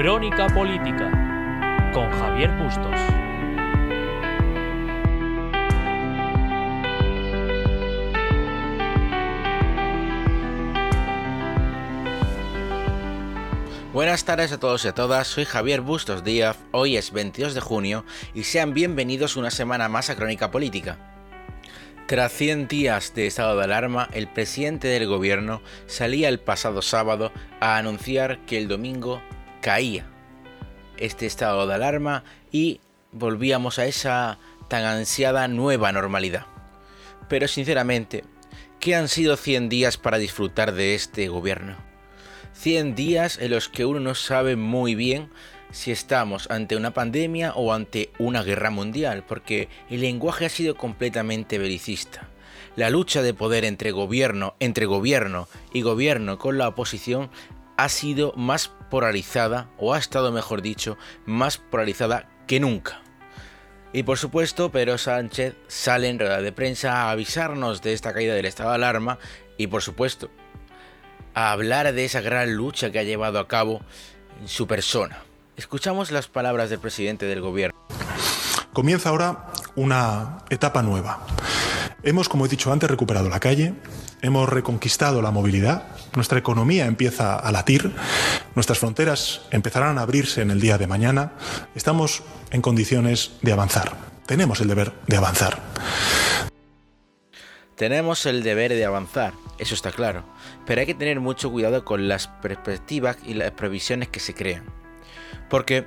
Crónica 0.00 0.46
Política 0.46 1.10
con 1.92 2.08
Javier 2.08 2.52
Bustos. 2.52 2.94
Buenas 13.92 14.24
tardes 14.24 14.52
a 14.52 14.60
todos 14.60 14.84
y 14.84 14.88
a 14.88 14.94
todas, 14.94 15.26
soy 15.26 15.44
Javier 15.44 15.80
Bustos 15.80 16.22
Díaz, 16.22 16.56
hoy 16.70 16.96
es 16.96 17.10
22 17.10 17.54
de 17.54 17.60
junio 17.60 18.04
y 18.34 18.44
sean 18.44 18.74
bienvenidos 18.74 19.36
una 19.36 19.50
semana 19.50 19.88
más 19.88 20.10
a 20.10 20.14
Crónica 20.14 20.52
Política. 20.52 20.96
Tras 22.06 22.30
100 22.34 22.68
días 22.68 23.14
de 23.16 23.26
estado 23.26 23.56
de 23.56 23.64
alarma, 23.64 24.08
el 24.12 24.28
presidente 24.28 24.86
del 24.86 25.08
gobierno 25.08 25.60
salía 25.86 26.28
el 26.28 26.38
pasado 26.38 26.82
sábado 26.82 27.32
a 27.58 27.78
anunciar 27.78 28.38
que 28.46 28.58
el 28.58 28.68
domingo 28.68 29.20
caía 29.60 30.06
este 30.96 31.26
estado 31.26 31.66
de 31.66 31.74
alarma 31.74 32.24
y 32.50 32.80
volvíamos 33.12 33.78
a 33.78 33.86
esa 33.86 34.38
tan 34.68 34.84
ansiada 34.84 35.48
nueva 35.48 35.92
normalidad. 35.92 36.46
Pero 37.28 37.48
sinceramente, 37.48 38.24
¿qué 38.80 38.94
han 38.94 39.08
sido 39.08 39.36
100 39.36 39.68
días 39.68 39.96
para 39.96 40.18
disfrutar 40.18 40.72
de 40.72 40.94
este 40.94 41.28
gobierno? 41.28 41.76
100 42.54 42.94
días 42.94 43.38
en 43.38 43.52
los 43.52 43.68
que 43.68 43.84
uno 43.84 44.00
no 44.00 44.14
sabe 44.14 44.56
muy 44.56 44.94
bien 44.94 45.30
si 45.70 45.92
estamos 45.92 46.50
ante 46.50 46.76
una 46.76 46.92
pandemia 46.92 47.52
o 47.54 47.72
ante 47.72 48.10
una 48.18 48.42
guerra 48.42 48.70
mundial, 48.70 49.24
porque 49.26 49.68
el 49.90 50.00
lenguaje 50.00 50.46
ha 50.46 50.48
sido 50.48 50.74
completamente 50.76 51.58
belicista. 51.58 52.28
La 52.74 52.90
lucha 52.90 53.22
de 53.22 53.34
poder 53.34 53.64
entre 53.64 53.90
gobierno, 53.90 54.54
entre 54.60 54.86
gobierno 54.86 55.48
y 55.72 55.82
gobierno 55.82 56.38
con 56.38 56.58
la 56.58 56.68
oposición 56.68 57.30
ha 57.78 57.88
sido 57.88 58.32
más 58.36 58.72
polarizada, 58.90 59.70
o 59.78 59.94
ha 59.94 59.98
estado 59.98 60.32
mejor 60.32 60.62
dicho, 60.62 60.98
más 61.24 61.58
polarizada 61.58 62.28
que 62.46 62.58
nunca. 62.58 63.00
Y 63.92 64.02
por 64.02 64.18
supuesto, 64.18 64.70
Pedro 64.70 64.98
Sánchez 64.98 65.54
sale 65.68 66.08
en 66.08 66.18
rueda 66.18 66.42
de 66.42 66.52
prensa 66.52 66.92
a 66.92 67.10
avisarnos 67.12 67.80
de 67.80 67.94
esta 67.94 68.12
caída 68.12 68.34
del 68.34 68.46
estado 68.46 68.70
de 68.70 68.74
alarma 68.74 69.18
y 69.56 69.68
por 69.68 69.82
supuesto 69.82 70.28
a 71.34 71.52
hablar 71.52 71.92
de 71.92 72.04
esa 72.04 72.20
gran 72.20 72.54
lucha 72.54 72.90
que 72.90 72.98
ha 72.98 73.04
llevado 73.04 73.38
a 73.38 73.46
cabo 73.46 73.80
en 74.40 74.48
su 74.48 74.66
persona. 74.66 75.22
Escuchamos 75.56 76.10
las 76.10 76.26
palabras 76.26 76.70
del 76.70 76.80
presidente 76.80 77.26
del 77.26 77.40
gobierno. 77.40 77.78
Comienza 78.72 79.08
ahora 79.08 79.46
una 79.76 80.38
etapa 80.50 80.82
nueva. 80.82 81.24
Hemos, 82.08 82.30
como 82.30 82.46
he 82.46 82.48
dicho 82.48 82.72
antes, 82.72 82.90
recuperado 82.90 83.28
la 83.28 83.38
calle, 83.38 83.74
hemos 84.22 84.48
reconquistado 84.48 85.20
la 85.20 85.30
movilidad, 85.30 85.88
nuestra 86.16 86.38
economía 86.38 86.86
empieza 86.86 87.36
a 87.36 87.52
latir, 87.52 87.94
nuestras 88.54 88.78
fronteras 88.78 89.42
empezarán 89.50 89.98
a 89.98 90.02
abrirse 90.04 90.40
en 90.40 90.50
el 90.50 90.58
día 90.58 90.78
de 90.78 90.86
mañana, 90.86 91.32
estamos 91.74 92.22
en 92.50 92.62
condiciones 92.62 93.32
de 93.42 93.52
avanzar. 93.52 93.94
Tenemos 94.24 94.62
el 94.62 94.68
deber 94.68 94.94
de 95.06 95.18
avanzar. 95.18 95.60
Tenemos 97.76 98.24
el 98.24 98.42
deber 98.42 98.72
de 98.72 98.86
avanzar, 98.86 99.34
eso 99.58 99.74
está 99.74 99.92
claro, 99.92 100.24
pero 100.64 100.80
hay 100.80 100.86
que 100.86 100.94
tener 100.94 101.20
mucho 101.20 101.50
cuidado 101.50 101.84
con 101.84 102.08
las 102.08 102.26
perspectivas 102.26 103.18
y 103.22 103.34
las 103.34 103.50
previsiones 103.50 104.08
que 104.08 104.20
se 104.20 104.32
crean. 104.32 104.64
Porque 105.50 105.84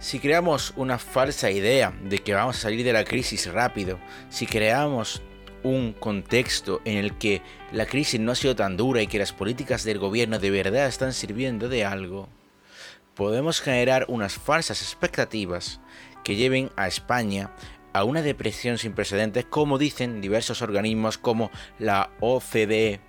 si 0.00 0.18
creamos 0.18 0.72
una 0.74 0.98
falsa 0.98 1.48
idea 1.52 1.92
de 2.02 2.18
que 2.18 2.34
vamos 2.34 2.56
a 2.56 2.60
salir 2.60 2.84
de 2.84 2.92
la 2.92 3.04
crisis 3.04 3.46
rápido, 3.52 4.00
si 4.30 4.44
creamos 4.46 5.22
un 5.62 5.92
contexto 5.92 6.80
en 6.84 6.98
el 6.98 7.16
que 7.18 7.42
la 7.72 7.86
crisis 7.86 8.20
no 8.20 8.32
ha 8.32 8.34
sido 8.34 8.56
tan 8.56 8.76
dura 8.76 9.02
y 9.02 9.06
que 9.06 9.18
las 9.18 9.32
políticas 9.32 9.84
del 9.84 9.98
gobierno 9.98 10.38
de 10.38 10.50
verdad 10.50 10.86
están 10.86 11.12
sirviendo 11.12 11.68
de 11.68 11.84
algo, 11.84 12.28
podemos 13.14 13.60
generar 13.60 14.06
unas 14.08 14.34
falsas 14.34 14.82
expectativas 14.82 15.80
que 16.22 16.36
lleven 16.36 16.70
a 16.76 16.86
España 16.86 17.50
a 17.92 18.04
una 18.04 18.22
depresión 18.22 18.78
sin 18.78 18.92
precedentes, 18.92 19.44
como 19.44 19.78
dicen 19.78 20.20
diversos 20.20 20.62
organismos 20.62 21.18
como 21.18 21.50
la 21.78 22.10
OCDE, 22.20 23.00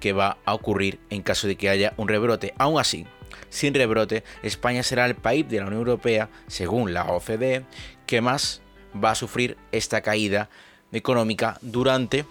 que 0.00 0.12
va 0.12 0.38
a 0.44 0.54
ocurrir 0.54 1.00
en 1.10 1.22
caso 1.22 1.46
de 1.46 1.56
que 1.56 1.68
haya 1.68 1.94
un 1.96 2.08
rebrote. 2.08 2.52
Aún 2.58 2.78
así, 2.78 3.06
sin 3.48 3.74
rebrote, 3.74 4.24
España 4.42 4.82
será 4.82 5.06
el 5.06 5.14
país 5.14 5.48
de 5.48 5.58
la 5.58 5.66
Unión 5.66 5.80
Europea, 5.80 6.28
según 6.46 6.92
la 6.92 7.04
OCDE, 7.04 7.64
que 8.06 8.20
más 8.20 8.60
va 9.02 9.12
a 9.12 9.16
sufrir 9.16 9.56
esta 9.72 10.00
caída 10.02 10.48
económica 10.94 11.58
durante 11.60 12.24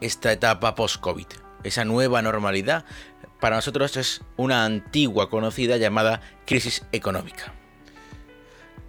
esta 0.00 0.32
etapa 0.32 0.74
post-COVID. 0.74 1.26
Esa 1.62 1.84
nueva 1.84 2.22
normalidad 2.22 2.84
para 3.40 3.56
nosotros 3.56 3.96
es 3.96 4.22
una 4.36 4.64
antigua 4.64 5.30
conocida 5.30 5.76
llamada 5.76 6.20
crisis 6.44 6.84
económica. 6.90 7.52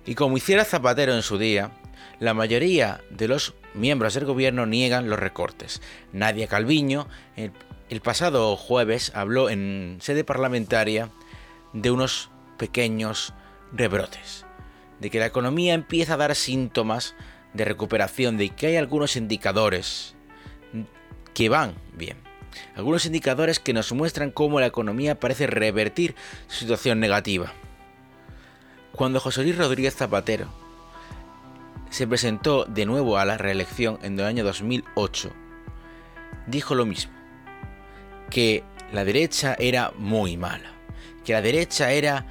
Y 0.06 0.16
como 0.16 0.38
hiciera 0.38 0.66
Zapatero 0.66 1.14
en 1.14 1.22
su 1.22 1.38
día, 1.38 1.72
la 2.20 2.34
mayoría 2.34 3.02
de 3.10 3.28
los 3.28 3.54
miembros 3.74 4.14
del 4.14 4.26
gobierno 4.26 4.66
niegan 4.66 5.10
los 5.10 5.20
recortes. 5.20 5.82
Nadia 6.12 6.48
Calviño, 6.48 7.08
el 7.36 8.02
pasado 8.02 8.56
jueves 8.56 9.12
habló 9.14 9.50
en 9.50 9.98
sede 10.02 10.24
parlamentaria 10.24 11.10
de 11.74 11.92
unos 11.92 12.30
pequeños 12.58 13.34
rebrotes, 13.72 14.46
de 15.00 15.10
que 15.10 15.20
la 15.20 15.26
economía 15.26 15.74
empieza 15.74 16.14
a 16.14 16.18
dar 16.18 16.36
síntomas 16.36 17.16
de 17.54 17.66
recuperación, 17.66 18.38
de 18.38 18.50
que 18.50 18.68
hay 18.68 18.76
algunos 18.76 19.16
indicadores 19.16 20.16
que 21.34 21.50
van 21.50 21.76
bien. 21.94 22.18
Algunos 22.76 23.06
indicadores 23.06 23.60
que 23.60 23.74
nos 23.74 23.92
muestran 23.92 24.32
cómo 24.32 24.60
la 24.60 24.68
economía 24.68 25.20
parece 25.20 25.48
revertir 25.48 26.16
su 26.48 26.60
situación 26.60 27.00
negativa. 27.00 27.54
Cuando 28.92 29.20
José 29.20 29.44
Luis 29.44 29.58
Rodríguez 29.58 29.96
Zapatero 29.96 30.48
se 31.90 32.08
presentó 32.08 32.66
de 32.66 32.86
nuevo 32.86 33.18
a 33.18 33.26
la 33.26 33.38
reelección 33.38 34.00
en 34.04 34.20
el 34.20 34.26
año 34.26 34.44
2008, 34.44 35.32
dijo 36.48 36.76
lo 36.76 36.86
mismo 36.86 37.14
que 38.30 38.64
la 38.92 39.04
derecha 39.06 39.56
era 39.58 39.92
muy 39.98 40.38
mala, 40.38 40.72
que 41.26 41.34
la 41.34 41.42
derecha 41.42 41.92
era 41.92 42.26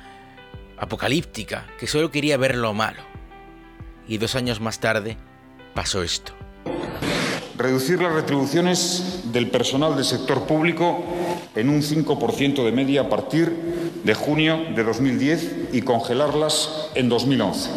apocalíptica, 0.79 1.67
que 1.79 1.87
solo 1.87 2.11
quería 2.11 2.37
ver 2.37 2.57
lo 2.57 2.75
malo. 2.75 3.12
Y 4.13 4.19
dos 4.19 4.35
años 4.35 4.61
más 4.61 4.79
tarde 4.79 5.17
pasó 5.73 6.03
esto. 6.03 6.35
Reducir 7.57 8.03
las 8.03 8.13
retribuciones 8.13 9.23
del 9.33 9.49
personal 9.49 9.97
del 9.97 10.05
sector 10.05 10.47
público 10.47 11.03
en 11.57 11.71
un 11.71 11.81
5% 11.81 12.63
de 12.63 12.73
media 12.73 13.01
a 13.01 13.09
partir 13.09 13.51
de 14.05 14.13
junio 14.13 14.67
de 14.77 14.85
2010 14.85 15.71
y 15.73 15.81
congelarlas 15.81 16.91
en 16.95 17.09
2011. 17.09 17.71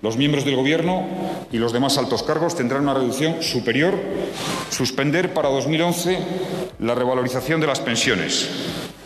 Los 0.00 0.16
miembros 0.16 0.46
del 0.46 0.56
Gobierno 0.56 1.06
y 1.52 1.58
los 1.58 1.74
demás 1.74 1.98
altos 1.98 2.22
cargos 2.22 2.56
tendrán 2.56 2.84
una 2.84 2.94
reducción 2.94 3.42
superior. 3.42 3.92
Suspender 4.70 5.34
para 5.34 5.50
2011 5.50 6.18
la 6.78 6.94
revalorización 6.94 7.60
de 7.60 7.66
las 7.66 7.80
pensiones, 7.80 8.48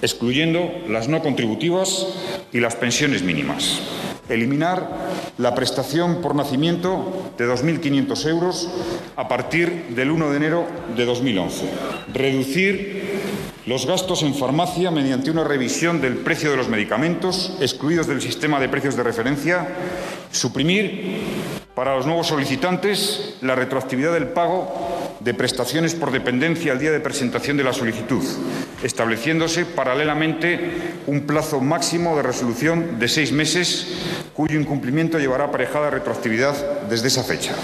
excluyendo 0.03 0.71
las 0.89 1.09
no 1.09 1.21
contributivas 1.21 2.07
y 2.53 2.61
las 2.61 2.77
pensiones 2.77 3.25
mínimas. 3.25 3.81
Eliminar 4.29 5.08
la 5.39 5.55
prestación 5.55 6.21
por 6.21 6.35
nacimiento 6.35 7.33
de 7.39 7.49
2.500 7.49 8.29
euros 8.29 8.69
a 9.17 9.29
partir 9.29 9.87
del 9.91 10.11
1 10.11 10.31
de 10.31 10.37
enero 10.37 10.67
de 10.97 11.05
2011. 11.05 11.65
Reducir 12.13 13.21
los 13.67 13.87
gastos 13.87 14.23
en 14.23 14.35
farmacia 14.35 14.91
mediante 14.91 15.31
una 15.31 15.45
revisión 15.45 16.01
del 16.01 16.17
precio 16.17 16.51
de 16.51 16.57
los 16.57 16.69
medicamentos 16.69 17.57
excluidos 17.61 18.07
del 18.07 18.21
sistema 18.21 18.59
de 18.59 18.69
precios 18.69 18.97
de 18.97 19.03
referencia. 19.05 19.69
Suprimir 20.33 21.21
para 21.75 21.95
los 21.95 22.07
nuevos 22.07 22.27
solicitantes 22.27 23.37
la 23.41 23.55
retroactividad 23.55 24.13
del 24.13 24.29
pago 24.29 24.98
de 25.21 25.35
prestaciones 25.35 25.95
por 25.95 26.13
dependencia 26.13 26.73
al 26.73 26.79
día 26.79 26.93
de 26.93 27.01
presentación 27.01 27.57
de 27.57 27.65
la 27.65 27.73
solicitud, 27.73 28.23
estableciéndose 28.83 29.65
paralelamente 29.65 30.71
un 31.07 31.23
plazo 31.23 31.61
máximo 31.61 32.17
de 32.17 32.23
resolución 32.23 32.99
de 32.99 33.09
seis 33.09 33.33
meses, 33.33 33.87
cuyo 34.35 34.59
incumplimiento 34.59 35.19
llevará 35.19 35.45
aparejada 35.45 35.91
retroactividad 35.91 36.83
desde 36.89 37.09
esa 37.09 37.25
fecha. 37.25 37.55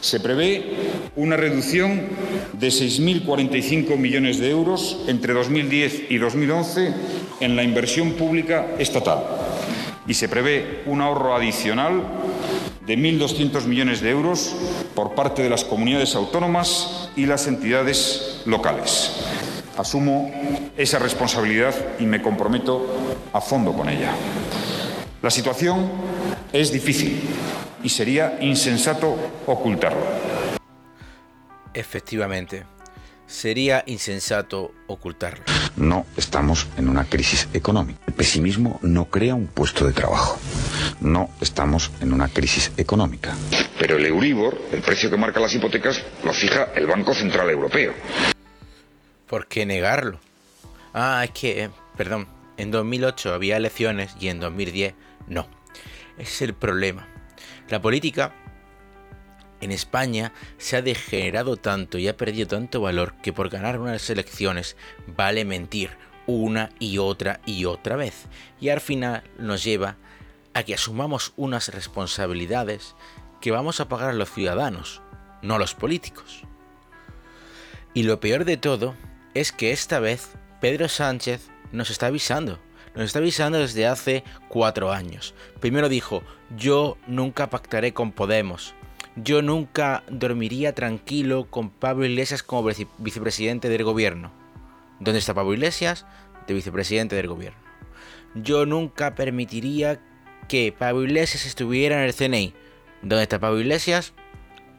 Se 0.00 0.18
prevé 0.18 0.64
una 1.14 1.36
reducción 1.36 2.02
de 2.54 2.68
6.045 2.68 3.96
millones 3.96 4.40
de 4.40 4.50
euros 4.50 5.04
entre 5.06 5.32
2010 5.32 6.10
y 6.10 6.18
2011 6.18 6.92
en 7.40 7.56
la 7.56 7.62
inversión 7.62 8.12
pública 8.12 8.66
estatal 8.78 9.20
y 10.06 10.14
se 10.14 10.28
prevé 10.28 10.82
un 10.86 11.00
ahorro 11.00 11.34
adicional 11.34 12.02
de 12.86 12.98
1.200 12.98 13.64
millones 13.64 14.00
de 14.00 14.10
euros 14.10 14.54
por 14.94 15.14
parte 15.14 15.42
de 15.42 15.50
las 15.50 15.64
comunidades 15.64 16.14
autónomas 16.14 17.10
y 17.16 17.26
las 17.26 17.46
entidades 17.46 18.42
locales. 18.44 19.12
Asumo 19.76 20.32
esa 20.76 20.98
responsabilidad 20.98 21.74
y 21.98 22.04
me 22.04 22.20
comprometo 22.20 22.86
a 23.32 23.40
fondo 23.40 23.72
con 23.72 23.88
ella. 23.88 24.12
La 25.22 25.30
situación 25.30 25.90
es 26.52 26.72
difícil 26.72 27.20
y 27.82 27.88
sería 27.88 28.38
insensato 28.40 29.16
ocultarlo. 29.46 30.02
Efectivamente, 31.74 32.64
sería 33.26 33.82
insensato 33.86 34.72
ocultarlo. 34.88 35.44
No 35.76 36.06
estamos 36.16 36.68
en 36.76 36.88
una 36.88 37.04
crisis 37.04 37.48
económica. 37.52 38.00
El 38.06 38.14
pesimismo 38.14 38.78
no 38.82 39.06
crea 39.06 39.34
un 39.34 39.46
puesto 39.46 39.86
de 39.86 39.92
trabajo. 39.92 40.38
No 41.00 41.30
estamos 41.40 41.90
en 42.00 42.12
una 42.12 42.28
crisis 42.28 42.72
económica. 42.76 43.34
Pero 43.78 43.96
el 43.96 44.06
Euribor, 44.06 44.60
el 44.72 44.82
precio 44.82 45.10
que 45.10 45.16
marca 45.16 45.40
las 45.40 45.54
hipotecas, 45.54 46.02
lo 46.24 46.32
fija 46.32 46.68
el 46.74 46.86
Banco 46.86 47.14
Central 47.14 47.48
Europeo. 47.50 47.94
¿Por 49.26 49.46
qué 49.46 49.64
negarlo? 49.64 50.20
Ah, 50.92 51.22
es 51.24 51.30
que, 51.30 51.64
eh, 51.64 51.70
perdón, 51.96 52.28
en 52.58 52.70
2008 52.70 53.32
había 53.32 53.56
elecciones 53.56 54.14
y 54.20 54.28
en 54.28 54.40
2010 54.40 54.94
no. 55.26 55.48
Ese 56.18 56.30
es 56.30 56.42
el 56.42 56.54
problema. 56.54 57.08
La 57.70 57.80
política 57.80 58.34
en 59.62 59.70
España 59.70 60.32
se 60.58 60.76
ha 60.76 60.82
degenerado 60.82 61.56
tanto 61.56 61.96
y 61.96 62.08
ha 62.08 62.16
perdido 62.16 62.48
tanto 62.48 62.80
valor 62.80 63.14
que 63.22 63.32
por 63.32 63.48
ganar 63.48 63.78
unas 63.78 64.10
elecciones 64.10 64.76
vale 65.06 65.44
mentir 65.44 65.90
una 66.26 66.70
y 66.80 66.98
otra 66.98 67.40
y 67.46 67.64
otra 67.64 67.94
vez. 67.94 68.26
Y 68.60 68.70
al 68.70 68.80
final 68.80 69.22
nos 69.38 69.62
lleva 69.62 69.96
a 70.52 70.64
que 70.64 70.74
asumamos 70.74 71.32
unas 71.36 71.68
responsabilidades 71.68 72.96
que 73.40 73.52
vamos 73.52 73.80
a 73.80 73.88
pagar 73.88 74.14
los 74.14 74.32
ciudadanos, 74.32 75.00
no 75.42 75.58
los 75.58 75.74
políticos. 75.74 76.42
Y 77.94 78.02
lo 78.02 78.18
peor 78.18 78.44
de 78.44 78.56
todo 78.56 78.96
es 79.34 79.52
que 79.52 79.70
esta 79.70 80.00
vez 80.00 80.30
Pedro 80.60 80.88
Sánchez 80.88 81.50
nos 81.70 81.90
está 81.90 82.08
avisando. 82.08 82.58
Nos 82.96 83.04
está 83.04 83.20
avisando 83.20 83.58
desde 83.58 83.86
hace 83.86 84.24
cuatro 84.48 84.92
años. 84.92 85.34
Primero 85.60 85.88
dijo, 85.88 86.24
yo 86.56 86.98
nunca 87.06 87.48
pactaré 87.48 87.94
con 87.94 88.12
Podemos 88.12 88.74
yo 89.16 89.42
nunca 89.42 90.04
dormiría 90.08 90.74
tranquilo 90.74 91.50
con 91.50 91.70
Pablo 91.70 92.06
Iglesias 92.06 92.42
como 92.42 92.70
vicepresidente 92.98 93.68
del 93.68 93.84
gobierno. 93.84 94.32
¿Dónde 95.00 95.18
está 95.18 95.34
Pablo 95.34 95.52
Iglesias? 95.52 96.06
De 96.46 96.54
vicepresidente 96.54 97.16
del 97.16 97.28
gobierno. 97.28 97.58
Yo 98.34 98.64
nunca 98.64 99.14
permitiría 99.14 100.00
que 100.48 100.74
Pablo 100.76 101.02
Iglesias 101.04 101.44
estuviera 101.44 101.98
en 101.98 102.04
el 102.04 102.14
CNI. 102.14 102.54
¿Dónde 103.02 103.24
está 103.24 103.38
Pablo 103.38 103.60
Iglesias? 103.60 104.14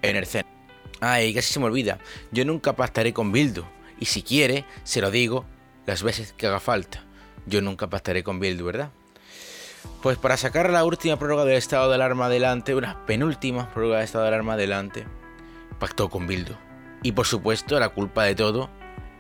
En 0.02 0.16
el 0.16 0.26
CNI. 0.26 0.46
Ay, 1.00 1.34
casi 1.34 1.54
se 1.54 1.60
me 1.60 1.66
olvida. 1.66 2.00
Yo 2.32 2.46
nunca 2.46 2.76
pactaré 2.76 3.14
con 3.14 3.32
Bildu. 3.32 3.64
Y 4.00 4.06
si 4.06 4.24
quiere, 4.24 4.66
se 4.84 5.02
lo 5.02 5.12
digo 5.12 5.46
las 5.86 6.02
veces 6.02 6.34
que 6.34 6.48
haga 6.48 6.60
falta. 6.60 7.04
Yo 7.46 7.62
nunca 7.62 7.90
pactaré 7.90 8.24
con 8.24 8.40
Bildu, 8.40 8.66
¿verdad? 8.66 8.92
Pues 10.04 10.18
para 10.18 10.36
sacar 10.36 10.70
la 10.70 10.84
última 10.84 11.18
prórroga 11.18 11.46
del 11.46 11.56
estado 11.56 11.88
de 11.88 11.96
alarma 11.96 12.26
adelante, 12.26 12.76
una 12.76 13.06
penúltima 13.06 13.72
prórroga 13.72 13.96
del 13.96 14.04
estado 14.04 14.26
de 14.26 14.28
alarma 14.28 14.56
adelante, 14.56 15.06
pactó 15.80 16.10
con 16.10 16.28
Bildu. 16.28 16.56
Y 17.04 17.14
por 17.14 17.26
supuesto, 17.26 17.80
la 17.80 17.88
culpa 17.88 18.26
de 18.26 18.36
todo 18.36 18.70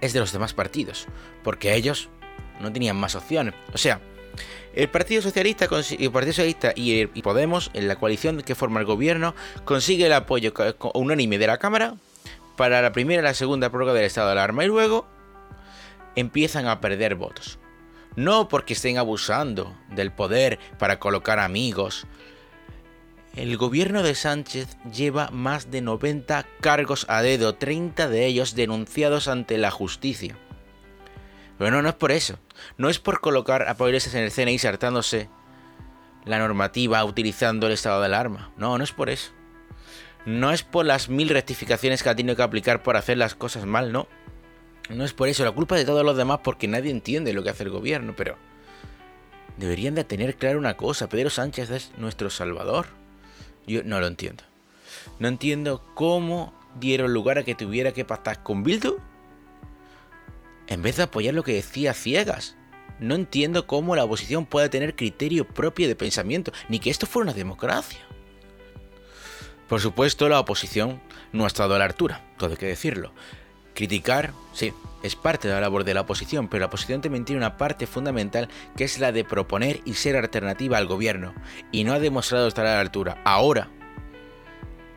es 0.02 0.12
de 0.12 0.20
los 0.20 0.34
demás 0.34 0.54
partidos, 0.54 1.08
porque 1.42 1.74
ellos 1.74 2.10
no 2.60 2.74
tenían 2.74 2.98
más 2.98 3.16
opciones. 3.16 3.54
O 3.74 3.78
sea, 3.78 4.02
el 4.74 4.90
Partido 4.90 5.22
Socialista, 5.22 5.70
el 5.72 6.12
Partido 6.12 6.34
Socialista 6.34 6.74
y, 6.76 7.06
Podemos, 7.22 7.72
en 7.74 7.88
la 7.88 7.96
coalición 7.96 8.42
que 8.42 8.54
forma 8.54 8.82
el 8.82 8.86
gobierno, 8.86 9.36
consigue 9.64 10.08
el 10.08 10.14
apoyo 10.14 10.52
unánime 10.96 11.38
de 11.38 11.48
la 11.48 11.60
Cámara 11.60 11.96
para 12.58 12.82
la 12.82 12.92
primera 12.92 13.22
y 13.22 13.24
la 13.24 13.34
segunda 13.34 13.70
prórroga 13.70 13.94
del 13.94 14.04
estado 14.04 14.28
de 14.28 14.34
alarma 14.34 14.66
y 14.66 14.68
luego 14.68 15.08
empiezan 16.18 16.68
a 16.68 16.82
perder 16.82 17.16
votos 17.16 17.58
no 18.16 18.48
porque 18.48 18.74
estén 18.74 18.98
abusando 18.98 19.76
del 19.90 20.12
poder 20.12 20.60
para 20.78 21.00
colocar 21.00 21.40
amigos. 21.40 22.08
El 23.36 23.58
gobierno 23.58 24.04
de 24.04 24.14
Sánchez 24.14 24.78
lleva 24.92 25.30
más 25.32 25.72
de 25.72 25.82
90 25.82 26.46
cargos 26.62 27.06
a 27.10 27.22
dedo, 27.22 27.56
30 27.56 28.08
de 28.08 28.26
ellos 28.26 28.54
denunciados 28.54 29.28
ante 29.28 29.58
la 29.58 29.72
justicia. 29.72 30.38
Pero 31.58 31.72
no, 31.72 31.82
no 31.82 31.90
es 31.90 31.96
por 31.96 32.12
eso. 32.12 32.38
No 32.78 32.90
es 32.90 33.00
por 33.00 33.22
colocar 33.22 33.64
a 33.64 33.76
en 33.80 34.24
el 34.24 34.32
CNI 34.32 34.60
saltándose 34.60 35.30
la 36.26 36.40
normativa 36.40 37.04
utilizando 37.04 37.68
el 37.68 37.74
estado 37.74 38.00
de 38.00 38.06
alarma. 38.06 38.52
No, 38.58 38.78
no 38.78 38.84
es 38.84 38.92
por 38.92 39.10
eso. 39.10 39.32
No 40.26 40.52
es 40.52 40.64
por 40.64 40.86
las 40.86 41.10
mil 41.10 41.30
rectificaciones 41.30 42.02
que 42.02 42.10
ha 42.10 42.16
tenido 42.16 42.36
que 42.36 42.44
aplicar 42.44 42.82
por 42.82 42.96
hacer 42.96 43.18
las 43.18 43.36
cosas 43.36 43.66
mal, 43.66 43.92
no. 43.92 44.08
No 44.90 45.06
es 45.06 45.14
por 45.14 45.28
eso, 45.30 45.46
la 45.46 45.52
culpa 45.52 45.76
de 45.76 45.86
todos 45.86 46.04
los 46.04 46.18
demás 46.18 46.40
porque 46.44 46.68
nadie 46.68 46.92
entiende 46.92 47.34
lo 47.34 47.44
que 47.44 47.50
hace 47.50 47.64
el 47.64 47.70
gobierno, 47.70 48.14
pero 48.16 48.36
deberían 49.58 49.96
de 49.96 50.04
tener 50.04 50.36
claro 50.36 50.60
una 50.60 50.76
cosa, 50.76 51.10
Pedro 51.10 51.30
Sánchez 51.30 51.70
es 51.70 51.92
nuestro 51.98 52.30
salvador. 52.30 52.88
Yo 53.66 53.84
no 53.84 54.00
lo 54.00 54.08
entiendo. 54.08 54.44
No 55.20 55.28
entiendo 55.28 55.84
cómo 55.94 56.54
dieron 56.80 57.14
lugar 57.14 57.38
a 57.38 57.44
que 57.44 57.56
tuviera 57.56 57.94
que 57.94 58.06
pactar 58.06 58.44
con 58.44 58.64
Bildu 58.64 58.98
en 60.68 60.82
vez 60.82 60.98
de 60.98 61.04
apoyar 61.04 61.34
lo 61.34 61.44
que 61.44 61.54
decía 61.54 61.94
ciegas. 61.94 62.56
No 63.00 63.16
entiendo 63.16 63.68
cómo 63.68 63.96
la 63.96 64.04
oposición 64.04 64.46
puede 64.46 64.70
tener 64.70 64.96
criterio 64.96 65.48
propio 65.48 65.88
de 65.88 65.96
pensamiento, 65.96 66.52
ni 66.70 66.80
que 66.80 66.90
esto 66.90 67.06
fuera 67.06 67.32
una 67.32 67.38
democracia. 67.38 68.00
Por 69.68 69.82
supuesto, 69.82 70.30
la 70.30 70.40
oposición 70.40 71.02
no 71.32 71.44
ha 71.44 71.48
estado 71.48 71.76
a 71.76 71.80
la 71.80 71.86
altura, 71.86 72.24
todo 72.38 72.52
hay 72.52 72.58
que 72.58 72.66
decirlo. 72.68 73.12
Criticar, 73.74 74.34
sí, 74.54 74.74
es 75.02 75.16
parte 75.16 75.48
de 75.48 75.54
la 75.54 75.62
labor 75.62 75.84
de 75.84 75.94
la 75.94 76.02
oposición, 76.02 76.48
pero 76.48 76.62
la 76.62 76.68
oposición 76.68 77.02
también 77.02 77.26
tiene 77.26 77.40
una 77.40 77.58
parte 77.58 77.88
fundamental 77.88 78.50
que 78.78 78.84
es 78.84 79.00
la 79.00 79.12
de 79.12 79.24
proponer 79.24 79.82
y 79.86 79.96
ser 79.96 80.16
alternativa 80.16 80.78
al 80.78 80.88
gobierno, 80.88 81.34
y 81.72 81.84
no 81.84 81.94
ha 81.94 82.00
demostrado 82.00 82.48
estar 82.48 82.66
a 82.66 82.76
la 82.76 82.82
altura. 82.82 83.22
Ahora, 83.26 83.70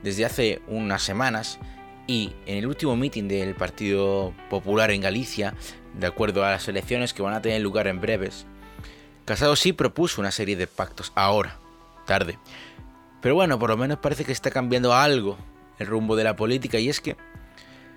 desde 0.03 0.25
hace 0.25 0.63
unas 0.69 1.03
semanas, 1.03 1.59
y 2.07 2.35
en 2.47 2.59
el 2.59 2.67
último 2.67 2.95
meeting 2.97 3.27
del 3.27 3.55
Partido 3.55 4.33
Popular 4.49 4.91
en 4.91 5.01
Galicia, 5.01 5.55
de 5.95 6.07
acuerdo 6.07 6.45
a 6.45 6.51
las 6.51 6.69
elecciones 6.69 7.13
que 7.13 7.23
van 7.23 7.35
a 7.35 7.43
tener 7.43 7.61
lugar 7.61 7.89
en 7.89 8.01
breves, 8.01 8.47
Casado 9.27 9.57
sí 9.57 9.73
propuso 9.73 10.21
una 10.21 10.31
serie 10.31 10.55
de 10.55 10.69
pactos, 10.69 11.11
ahora, 11.17 11.59
tarde. 12.07 12.39
Pero 13.21 13.35
bueno, 13.35 13.59
por 13.59 13.71
lo 13.71 13.77
menos 13.77 13.99
parece 13.99 14.25
que 14.25 14.31
está 14.31 14.53
cambiando 14.53 14.95
algo 14.95 15.37
el 15.81 15.89
rumbo 15.89 16.15
de 16.15 16.23
la 16.23 16.37
política, 16.37 16.79
y 16.79 16.89
es 16.89 17.01
que 17.01 17.17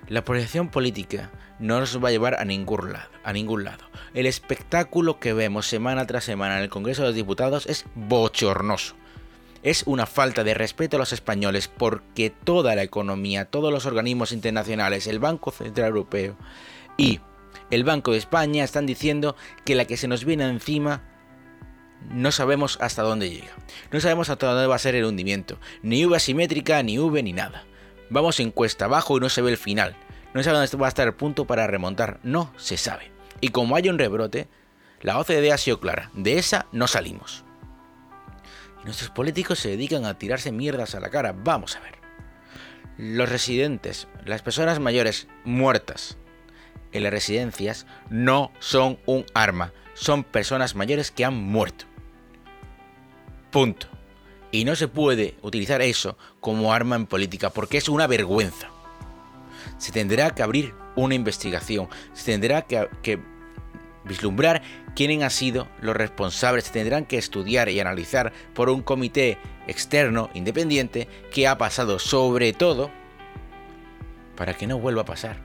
la 0.08 0.24
polarización 0.24 0.70
política 0.70 1.32
no 1.60 1.80
nos 1.80 2.04
va 2.04 2.10
a 2.10 2.12
llevar 2.12 2.36
a 2.36 2.46
ningún, 2.46 2.94
lado, 2.94 3.10
a 3.24 3.34
ningún 3.34 3.64
lado. 3.64 3.86
El 4.14 4.26
espectáculo 4.26 5.20
que 5.20 5.34
vemos 5.34 5.68
semana 5.68 6.08
tras 6.08 6.24
semana 6.24 6.58
en 6.58 6.64
el 6.64 6.70
Congreso 6.70 7.02
de 7.02 7.10
los 7.10 7.16
Diputados 7.16 7.68
es 7.68 7.86
bochornoso. 7.96 8.96
Es 9.62 9.84
una 9.86 10.06
falta 10.06 10.46
de 10.46 10.54
respeto 10.54 10.96
a 10.96 11.00
los 11.00 11.12
españoles 11.12 11.68
porque 11.68 12.30
toda 12.30 12.76
la 12.76 12.84
economía, 12.84 13.46
todos 13.46 13.74
los 13.74 13.86
organismos 13.86 14.32
internacionales, 14.32 15.06
el 15.06 15.20
Banco 15.20 15.52
Central 15.52 15.90
Europeo 15.90 16.38
y 16.98 17.20
el 17.70 17.84
Banco 17.84 18.14
de 18.14 18.20
España 18.20 18.64
están 18.64 18.86
diciendo 18.86 19.36
que 19.66 19.76
la 19.76 19.86
que 19.86 19.98
se 19.98 20.08
nos 20.08 20.24
viene 20.24 20.48
encima 20.48 21.04
no 22.10 22.32
sabemos 22.32 22.78
hasta 22.82 23.04
dónde 23.04 23.30
llega. 23.30 23.54
No 23.92 24.00
sabemos 24.00 24.30
hasta 24.30 24.48
dónde 24.48 24.68
va 24.68 24.76
a 24.76 24.80
ser 24.80 24.96
el 24.96 25.04
hundimiento. 25.04 25.60
Ni 25.82 26.06
V 26.06 26.16
asimétrica, 26.16 26.82
ni 26.82 26.98
V, 26.98 27.22
ni 27.22 27.34
nada. 27.34 27.66
Vamos 28.10 28.40
en 28.40 28.52
cuesta 28.52 28.86
abajo 28.86 29.18
y 29.18 29.20
no 29.20 29.30
se 29.30 29.42
ve 29.42 29.52
el 29.52 29.58
final. 29.58 29.96
No 30.34 30.42
se 30.42 30.46
sabe 30.46 30.58
dónde 30.58 30.78
va 30.78 30.88
a 30.88 30.90
estar 30.90 31.08
el 31.08 31.14
punto 31.14 31.46
para 31.46 31.68
remontar. 31.68 32.20
No 32.24 32.54
se 32.58 32.78
sabe. 32.78 33.12
Y 33.42 33.50
como 33.50 33.76
hay 33.76 33.90
un 33.90 34.00
rebrote, 34.00 34.48
la 35.02 35.20
OCDE 35.20 35.52
ha 35.52 35.58
sido 35.58 35.80
clara. 35.80 36.12
De 36.14 36.38
esa 36.38 36.66
no 36.72 36.88
salimos. 36.88 37.44
Y 38.82 38.86
nuestros 38.86 39.10
políticos 39.12 39.60
se 39.60 39.70
dedican 39.70 40.06
a 40.06 40.18
tirarse 40.18 40.52
mierdas 40.52 40.96
a 40.96 41.00
la 41.00 41.10
cara. 41.10 41.34
Vamos 41.36 41.76
a 41.76 41.82
ver. 41.82 42.00
Los 42.98 43.30
residentes, 43.30 44.08
las 44.26 44.42
personas 44.42 44.80
mayores 44.80 45.28
muertas 45.46 46.18
en 46.92 47.04
las 47.04 47.14
residencias 47.14 47.86
no 48.10 48.52
son 48.60 49.00
un 49.06 49.26
arma. 49.34 49.74
Son 49.94 50.24
personas 50.24 50.76
mayores 50.76 51.12
que 51.12 51.26
han 51.26 51.36
muerto. 51.36 51.86
Punto. 53.52 53.88
Y 54.52 54.66
no 54.66 54.76
se 54.76 54.88
puede 54.88 55.38
utilizar 55.42 55.82
eso 55.82 56.18
como 56.40 56.74
arma 56.74 56.96
en 56.96 57.06
política 57.06 57.50
porque 57.50 57.78
es 57.78 57.90
una 57.90 58.08
vergüenza. 58.08 58.70
Se 59.78 59.92
tendrá 59.92 60.32
que 60.32 60.44
abrir 60.44 60.74
una 60.96 61.16
investigación, 61.16 61.88
se 62.14 62.26
tendrá 62.26 62.64
que, 62.64 63.20
vislumbrar 64.06 64.62
quiénes 64.96 65.22
han 65.22 65.30
sido 65.30 65.68
los 65.82 65.96
responsables, 65.96 66.66
se 66.66 66.74
tendrán 66.74 67.06
que 67.06 67.18
estudiar 67.18 67.70
y 67.70 67.80
analizar 67.80 68.34
por 68.54 68.70
un 68.70 68.82
comité 68.82 69.38
externo, 69.68 70.30
independiente, 70.34 71.08
qué 71.32 71.48
ha 71.48 71.58
pasado, 71.58 72.00
sobre 72.00 72.54
todo 72.54 72.90
para 74.36 74.56
que 74.56 74.68
no 74.68 74.80
vuelva 74.80 75.04
a 75.04 75.06
pasar. 75.06 75.38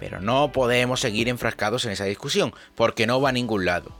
Pero 0.00 0.20
no 0.20 0.50
podemos 0.50 1.00
seguir 1.00 1.28
enfrascados 1.28 1.84
en 1.84 1.92
esa 1.92 2.04
discusión, 2.04 2.52
porque 2.74 3.06
no 3.06 3.20
va 3.20 3.28
a 3.28 3.32
ningún 3.32 3.64
lado. 3.64 3.94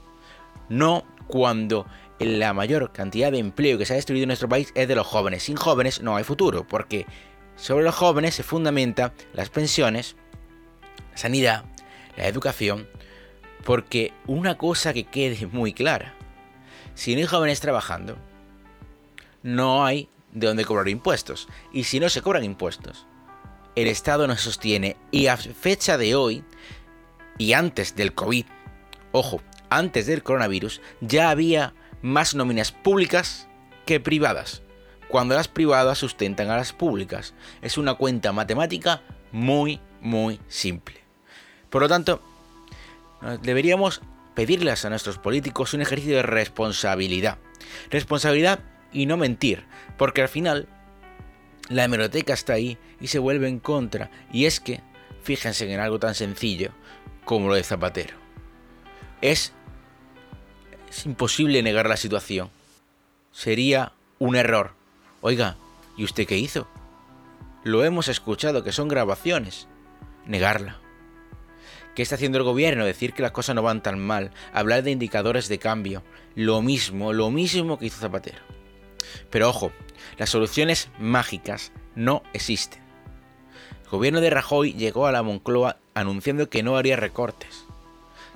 No 0.67 1.05
cuando 1.27 1.85
la 2.19 2.53
mayor 2.53 2.91
cantidad 2.91 3.31
de 3.31 3.39
empleo 3.39 3.77
que 3.77 3.85
se 3.85 3.93
ha 3.93 3.95
destruido 3.95 4.23
en 4.23 4.29
nuestro 4.29 4.49
país 4.49 4.71
es 4.75 4.87
de 4.87 4.95
los 4.95 5.07
jóvenes. 5.07 5.43
Sin 5.43 5.55
jóvenes 5.55 6.01
no 6.01 6.15
hay 6.15 6.23
futuro, 6.23 6.67
porque 6.67 7.05
sobre 7.55 7.83
los 7.83 7.95
jóvenes 7.95 8.35
se 8.35 8.43
fundamenta 8.43 9.13
las 9.33 9.49
pensiones, 9.49 10.15
la 11.11 11.17
sanidad, 11.17 11.65
la 12.15 12.27
educación, 12.27 12.87
porque 13.63 14.13
una 14.27 14.57
cosa 14.57 14.93
que 14.93 15.05
quede 15.05 15.47
muy 15.47 15.73
clara, 15.73 16.13
si 16.95 17.13
no 17.13 17.19
hay 17.19 17.27
jóvenes 17.27 17.59
trabajando, 17.59 18.17
no 19.41 19.85
hay 19.85 20.09
de 20.31 20.47
dónde 20.47 20.65
cobrar 20.65 20.87
impuestos. 20.89 21.47
Y 21.71 21.85
si 21.85 21.99
no 21.99 22.09
se 22.09 22.21
cobran 22.21 22.43
impuestos, 22.43 23.07
el 23.75 23.87
Estado 23.87 24.27
no 24.27 24.37
sostiene. 24.37 24.97
Y 25.11 25.27
a 25.27 25.37
fecha 25.37 25.97
de 25.97 26.15
hoy, 26.15 26.43
y 27.37 27.53
antes 27.53 27.95
del 27.95 28.13
COVID, 28.13 28.45
Ojo, 29.15 29.43
antes 29.69 30.07
del 30.07 30.23
coronavirus 30.23 30.81
ya 30.99 31.29
había 31.29 31.75
más 32.03 32.35
nóminas 32.35 32.71
públicas 32.71 33.47
que 33.87 33.99
privadas, 33.99 34.61
cuando 35.07 35.33
las 35.33 35.47
privadas 35.47 35.97
sustentan 35.97 36.51
a 36.51 36.57
las 36.57 36.73
públicas. 36.73 37.33
Es 37.63 37.79
una 37.79 37.95
cuenta 37.95 38.31
matemática 38.31 39.01
muy, 39.31 39.79
muy 40.01 40.39
simple. 40.47 40.99
Por 41.71 41.81
lo 41.81 41.89
tanto, 41.89 42.21
deberíamos 43.41 44.01
pedirles 44.35 44.85
a 44.85 44.89
nuestros 44.89 45.17
políticos 45.17 45.73
un 45.73 45.81
ejercicio 45.81 46.17
de 46.17 46.23
responsabilidad. 46.23 47.37
Responsabilidad 47.89 48.59
y 48.91 49.05
no 49.05 49.17
mentir, 49.17 49.65
porque 49.97 50.21
al 50.21 50.29
final 50.29 50.67
la 51.69 51.85
hemeroteca 51.85 52.33
está 52.33 52.53
ahí 52.53 52.77
y 52.99 53.07
se 53.07 53.19
vuelve 53.19 53.47
en 53.47 53.59
contra. 53.59 54.11
Y 54.31 54.45
es 54.45 54.59
que, 54.59 54.81
fíjense 55.23 55.71
en 55.71 55.79
algo 55.79 55.99
tan 55.99 56.15
sencillo 56.15 56.71
como 57.25 57.47
lo 57.47 57.55
de 57.55 57.63
Zapatero. 57.63 58.15
Es, 59.21 59.53
es 60.93 61.05
imposible 61.07 61.63
negar 61.63 61.89
la 61.89 61.97
situación. 61.97 62.51
Sería 63.31 63.93
un 64.19 64.35
error. 64.35 64.73
Oiga, 65.21 65.55
¿y 65.97 66.03
usted 66.03 66.27
qué 66.27 66.37
hizo? 66.37 66.67
Lo 67.63 67.83
hemos 67.83 68.07
escuchado, 68.09 68.63
que 68.63 68.71
son 68.71 68.89
grabaciones. 68.89 69.67
Negarla. 70.27 70.77
¿Qué 71.95 72.03
está 72.03 72.15
haciendo 72.15 72.37
el 72.37 72.43
gobierno? 72.43 72.85
Decir 72.85 73.13
que 73.13 73.23
las 73.23 73.31
cosas 73.31 73.55
no 73.55 73.63
van 73.63 73.81
tan 73.81 73.99
mal, 73.99 74.31
hablar 74.53 74.83
de 74.83 74.91
indicadores 74.91 75.47
de 75.47 75.57
cambio, 75.57 76.03
lo 76.35 76.61
mismo, 76.61 77.11
lo 77.11 77.31
mismo 77.31 77.79
que 77.79 77.87
hizo 77.87 77.99
Zapatero. 77.99 78.39
Pero 79.31 79.49
ojo, 79.49 79.71
las 80.17 80.29
soluciones 80.29 80.89
mágicas 80.99 81.71
no 81.95 82.21
existen. 82.33 82.81
El 83.83 83.89
gobierno 83.89 84.21
de 84.21 84.29
Rajoy 84.29 84.73
llegó 84.73 85.07
a 85.07 85.11
la 85.11 85.23
Moncloa 85.23 85.77
anunciando 85.93 86.49
que 86.49 86.63
no 86.63 86.77
haría 86.77 86.95
recortes, 86.95 87.65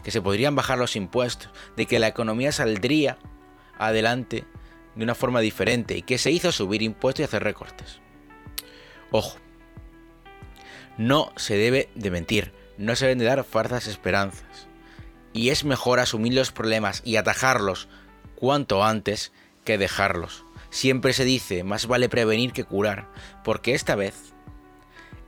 que 0.03 0.11
se 0.11 0.21
podrían 0.21 0.55
bajar 0.55 0.77
los 0.77 0.95
impuestos, 0.95 1.49
de 1.75 1.85
que 1.85 1.99
la 1.99 2.07
economía 2.07 2.51
saldría 2.51 3.17
adelante 3.77 4.45
de 4.95 5.03
una 5.03 5.15
forma 5.15 5.39
diferente 5.41 5.97
y 5.97 6.01
que 6.01 6.17
se 6.17 6.31
hizo 6.31 6.51
subir 6.51 6.81
impuestos 6.81 7.21
y 7.21 7.23
hacer 7.23 7.43
recortes. 7.43 7.99
Ojo, 9.11 9.37
no 10.97 11.31
se 11.35 11.55
debe 11.55 11.89
de 11.95 12.11
mentir, 12.11 12.53
no 12.77 12.95
se 12.95 13.05
deben 13.05 13.19
de 13.19 13.25
dar 13.25 13.43
falsas 13.43 13.87
esperanzas. 13.87 14.67
Y 15.33 15.49
es 15.49 15.63
mejor 15.63 15.99
asumir 15.99 16.33
los 16.33 16.51
problemas 16.51 17.01
y 17.05 17.17
atajarlos 17.17 17.87
cuanto 18.35 18.83
antes 18.83 19.31
que 19.63 19.77
dejarlos. 19.77 20.43
Siempre 20.69 21.13
se 21.13 21.25
dice, 21.25 21.63
más 21.63 21.87
vale 21.87 22.09
prevenir 22.09 22.51
que 22.51 22.63
curar, 22.63 23.07
porque 23.43 23.73
esta 23.73 23.95
vez 23.95 24.33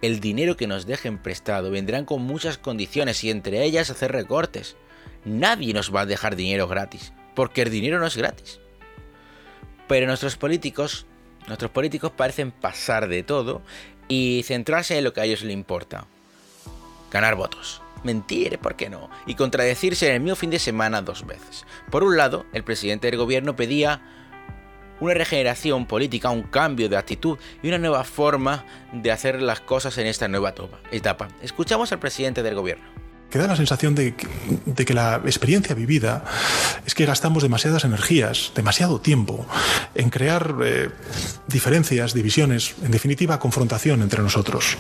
el 0.02 0.20
dinero 0.20 0.56
que 0.56 0.68
nos 0.68 0.86
dejen 0.86 1.18
prestado 1.18 1.72
vendrán 1.72 2.06
con 2.06 2.22
muchas 2.22 2.58
condiciones 2.58 3.24
y 3.24 3.30
entre 3.30 3.64
ellas 3.64 3.90
hacer 3.90 4.12
recortes. 4.12 4.76
Nadie 5.26 5.74
nos 5.74 5.94
va 5.94 6.02
a 6.02 6.06
dejar 6.06 6.36
dinero 6.36 6.68
gratis, 6.68 7.14
porque 7.36 7.62
el 7.62 7.70
dinero 7.70 8.00
no 8.00 8.08
es 8.08 8.16
gratis. 8.16 8.60
Pero 9.88 10.08
nuestros 10.08 10.38
políticos, 10.38 11.06
nuestros 11.48 11.72
políticos 11.72 12.12
parecen 12.16 12.52
pasar 12.52 13.08
de 13.08 13.24
todo 13.24 13.62
y 14.08 14.44
centrarse 14.46 14.98
en 14.98 15.04
lo 15.04 15.14
que 15.14 15.22
a 15.22 15.26
ellos 15.26 15.42
les 15.42 15.54
importa 15.54 16.06
ganar 17.12 17.36
votos. 17.36 17.82
Mentir, 18.04 18.58
¿por 18.60 18.76
qué 18.76 18.90
no? 18.90 19.10
Y 19.26 19.36
contradecirse 19.36 20.08
en 20.08 20.14
el 20.14 20.20
mismo 20.22 20.38
fin 20.38 20.50
de 20.50 20.60
semana 20.60 21.02
dos 21.02 21.26
veces. 21.26 21.66
Por 21.92 22.04
un 22.04 22.16
lado, 22.16 22.46
el 22.54 22.64
presidente 22.64 23.08
del 23.08 23.18
gobierno 23.18 23.58
pedía 23.58 24.02
una 25.00 25.14
regeneración 25.14 25.86
política, 25.86 26.30
un 26.30 26.44
cambio 26.44 26.90
de 26.90 26.98
actitud 26.98 27.38
y 27.62 27.68
una 27.68 27.78
nueva 27.78 28.04
forma 28.04 28.66
de 28.94 29.12
hacer 29.12 29.42
las 29.42 29.62
cosas 29.62 29.98
en 29.98 30.08
esta 30.08 30.28
nueva 30.28 30.54
etapa. 30.92 31.28
Escuchamos 31.42 31.92
al 31.92 32.00
presidente 32.00 32.44
del 32.44 32.56
gobierno 32.56 32.99
que 33.30 33.38
da 33.38 33.48
la 33.48 33.56
sensación 33.56 33.96
de 33.96 34.16
que, 34.16 34.94
la 34.94 35.22
experiencia 35.26 35.76
vivida 35.76 36.24
es 36.86 36.96
que 36.96 37.06
gastamos 37.06 37.44
demasiadas 37.44 37.84
energías, 37.84 38.52
demasiado 38.56 39.00
tiempo 39.00 39.46
en 39.94 40.10
crear 40.10 40.56
eh, 40.64 40.90
diferencias, 41.48 42.14
divisiones, 42.14 42.76
en 42.84 42.92
definitiva 42.92 43.40
confrontación 43.40 44.02
entre 44.02 44.24
nosotros. 44.24 44.78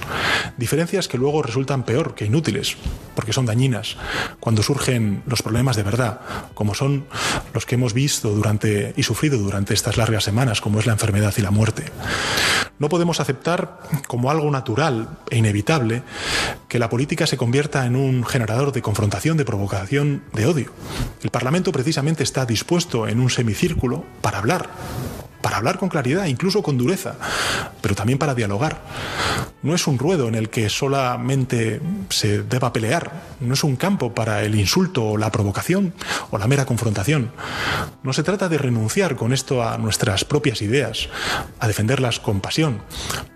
Diferencias 0.57 1.07
que 1.07 1.17
luego 1.17 1.43
resultan 1.43 1.83
peor 1.83 2.15
que 2.15 2.25
inútiles, 2.25 2.75
porque 3.15 3.33
son 3.33 3.45
dañinas 3.45 3.97
cuando 4.39 4.63
surgen 4.63 5.21
los 5.27 5.41
problemas 5.41 5.75
de 5.75 5.83
verdad, 5.83 6.21
como 6.53 6.73
son 6.73 7.05
los 7.53 7.65
que 7.65 7.75
hemos 7.75 7.93
visto 7.93 8.29
durante 8.29 8.93
y 8.97 9.03
sufrido 9.03 9.37
durante 9.37 9.73
estas 9.73 9.97
largas 9.97 10.23
semanas, 10.23 10.61
como 10.61 10.79
es 10.79 10.85
la 10.85 10.93
enfermedad 10.93 11.33
y 11.37 11.41
la 11.41 11.51
muerte. 11.51 11.85
No 12.79 12.87
podemos 12.87 13.19
aceptar 13.19 13.79
como 14.07 14.31
algo 14.31 14.49
natural 14.49 15.19
e 15.29 15.37
inevitable 15.37 16.01
que 16.69 16.79
la 16.79 16.89
política 16.89 17.27
se 17.27 17.35
convierta 17.35 17.85
en 17.85 17.97
un 17.97 18.23
generador 18.39 18.71
de 18.71 18.81
confrontación, 18.81 19.35
de 19.35 19.43
provocación, 19.43 20.23
de 20.33 20.45
odio. 20.45 20.71
El 21.21 21.29
Parlamento 21.29 21.73
precisamente 21.73 22.23
está 22.23 22.45
dispuesto 22.45 23.05
en 23.07 23.19
un 23.19 23.29
semicírculo 23.29 24.05
para 24.21 24.37
hablar, 24.37 24.69
para 25.41 25.57
hablar 25.57 25.77
con 25.77 25.89
claridad, 25.89 26.25
incluso 26.25 26.61
con 26.61 26.77
dureza, 26.77 27.15
pero 27.81 27.95
también 27.95 28.19
para 28.19 28.35
dialogar. 28.35 28.81
No 29.61 29.75
es 29.75 29.87
un 29.87 29.97
ruedo 29.99 30.27
en 30.27 30.35
el 30.35 30.49
que 30.49 30.69
solamente 30.69 31.81
se 32.09 32.43
deba 32.43 32.71
pelear, 32.71 33.11
no 33.41 33.53
es 33.53 33.63
un 33.63 33.75
campo 33.75 34.13
para 34.13 34.43
el 34.43 34.55
insulto 34.55 35.03
o 35.03 35.17
la 35.17 35.31
provocación 35.31 35.93
o 36.31 36.37
la 36.37 36.47
mera 36.47 36.65
confrontación. 36.65 37.31
No 38.03 38.13
se 38.13 38.23
trata 38.23 38.47
de 38.47 38.57
renunciar 38.57 39.15
con 39.15 39.33
esto 39.33 39.63
a 39.63 39.77
nuestras 39.77 40.23
propias 40.23 40.61
ideas, 40.61 41.09
a 41.59 41.67
defenderlas 41.67 42.19
con 42.19 42.39
pasión, 42.39 42.81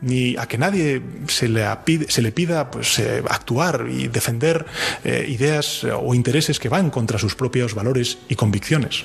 ni 0.02 0.38
a 0.38 0.48
que 0.48 0.58
nadie 0.58 1.02
se 1.28 1.50
le, 1.50 1.68
se 2.08 2.22
le 2.22 2.32
pida 2.32 2.72
pues, 2.72 3.00
eh, 3.00 3.24
actuar 3.30 3.88
y 3.90 4.08
defender 4.08 4.66
eh, 5.04 5.26
ideas 5.28 5.84
o 5.84 6.14
intereses 6.14 6.60
que 6.60 6.70
van 6.70 6.90
contra 6.90 7.20
sus 7.20 7.36
propios 7.36 7.74
valores 7.74 8.18
y 8.30 8.36
convicciones. 8.36 9.04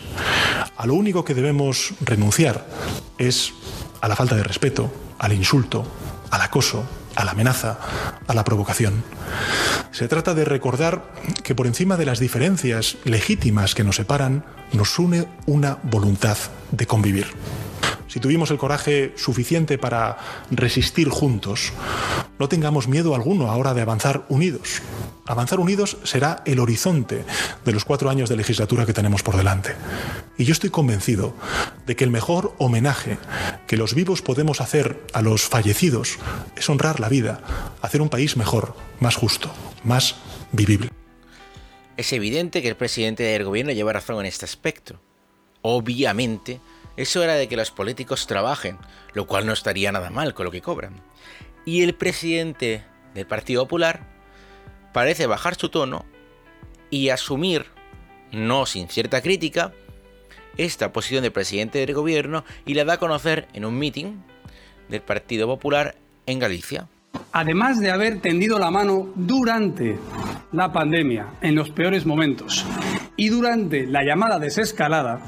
A 0.76 0.86
lo 0.86 0.94
único 0.94 1.24
que 1.24 1.34
debemos 1.34 1.94
renunciar 2.00 2.64
es 3.18 3.52
a 4.00 4.08
la 4.08 4.16
falta 4.16 4.36
de 4.36 4.42
respeto, 4.42 4.92
al 5.18 5.32
insulto, 5.32 5.84
al 6.30 6.42
acoso, 6.42 6.84
a 7.16 7.24
la 7.24 7.32
amenaza, 7.32 7.78
a 8.26 8.34
la 8.34 8.44
provocación. 8.44 9.02
Se 9.90 10.08
trata 10.08 10.34
de 10.34 10.44
recordar 10.44 11.12
que 11.42 11.54
por 11.54 11.66
encima 11.66 11.96
de 11.96 12.06
las 12.06 12.20
diferencias 12.20 12.96
legítimas 13.04 13.74
que 13.74 13.84
nos 13.84 13.96
separan, 13.96 14.44
nos 14.72 14.98
une 14.98 15.26
una 15.46 15.78
voluntad 15.82 16.36
de 16.70 16.86
convivir 16.86 17.26
si 18.08 18.20
tuvimos 18.20 18.50
el 18.50 18.58
coraje 18.58 19.12
suficiente 19.16 19.78
para 19.78 20.18
resistir 20.50 21.08
juntos, 21.08 21.72
no 22.38 22.48
tengamos 22.48 22.88
miedo 22.88 23.14
alguno 23.14 23.50
ahora 23.50 23.74
de 23.74 23.82
avanzar 23.82 24.24
unidos. 24.28 24.82
Avanzar 25.26 25.60
unidos 25.60 25.98
será 26.04 26.42
el 26.46 26.58
horizonte 26.58 27.24
de 27.64 27.72
los 27.72 27.84
cuatro 27.84 28.08
años 28.08 28.30
de 28.30 28.36
legislatura 28.36 28.86
que 28.86 28.94
tenemos 28.94 29.22
por 29.22 29.36
delante. 29.36 29.74
Y 30.38 30.44
yo 30.44 30.52
estoy 30.52 30.70
convencido 30.70 31.34
de 31.86 31.96
que 31.96 32.04
el 32.04 32.10
mejor 32.10 32.54
homenaje 32.58 33.18
que 33.66 33.76
los 33.76 33.94
vivos 33.94 34.22
podemos 34.22 34.60
hacer 34.60 35.04
a 35.12 35.20
los 35.20 35.42
fallecidos 35.42 36.18
es 36.56 36.68
honrar 36.70 37.00
la 37.00 37.10
vida, 37.10 37.42
hacer 37.82 38.00
un 38.00 38.08
país 38.08 38.36
mejor, 38.36 38.74
más 39.00 39.16
justo, 39.16 39.50
más 39.84 40.16
vivible. 40.52 40.90
Es 41.98 42.12
evidente 42.12 42.62
que 42.62 42.68
el 42.68 42.76
presidente 42.76 43.24
del 43.24 43.44
gobierno 43.44 43.72
lleva 43.72 43.92
razón 43.92 44.20
en 44.20 44.26
este 44.26 44.44
aspecto. 44.44 45.00
Obviamente, 45.62 46.60
es 46.98 47.14
hora 47.14 47.34
de 47.34 47.46
que 47.46 47.56
los 47.56 47.70
políticos 47.70 48.26
trabajen, 48.26 48.76
lo 49.14 49.28
cual 49.28 49.46
no 49.46 49.52
estaría 49.52 49.92
nada 49.92 50.10
mal 50.10 50.34
con 50.34 50.44
lo 50.44 50.50
que 50.50 50.60
cobran. 50.60 50.94
Y 51.64 51.84
el 51.84 51.94
presidente 51.94 52.82
del 53.14 53.24
Partido 53.24 53.62
Popular 53.62 54.00
parece 54.92 55.28
bajar 55.28 55.54
su 55.54 55.68
tono 55.68 56.04
y 56.90 57.10
asumir, 57.10 57.66
no 58.32 58.66
sin 58.66 58.88
cierta 58.88 59.22
crítica, 59.22 59.72
esta 60.56 60.92
posición 60.92 61.22
de 61.22 61.30
presidente 61.30 61.78
del 61.78 61.94
gobierno 61.94 62.44
y 62.66 62.74
la 62.74 62.84
da 62.84 62.94
a 62.94 62.98
conocer 62.98 63.46
en 63.52 63.64
un 63.64 63.78
meeting 63.78 64.16
del 64.88 65.02
Partido 65.02 65.46
Popular 65.46 65.94
en 66.26 66.40
Galicia. 66.40 66.88
Además 67.30 67.78
de 67.78 67.92
haber 67.92 68.20
tendido 68.20 68.58
la 68.58 68.72
mano 68.72 69.12
durante 69.14 69.96
la 70.50 70.72
pandemia, 70.72 71.28
en 71.42 71.54
los 71.54 71.70
peores 71.70 72.04
momentos, 72.06 72.66
y 73.16 73.28
durante 73.28 73.86
la 73.86 74.02
llamada 74.02 74.40
desescalada, 74.40 75.20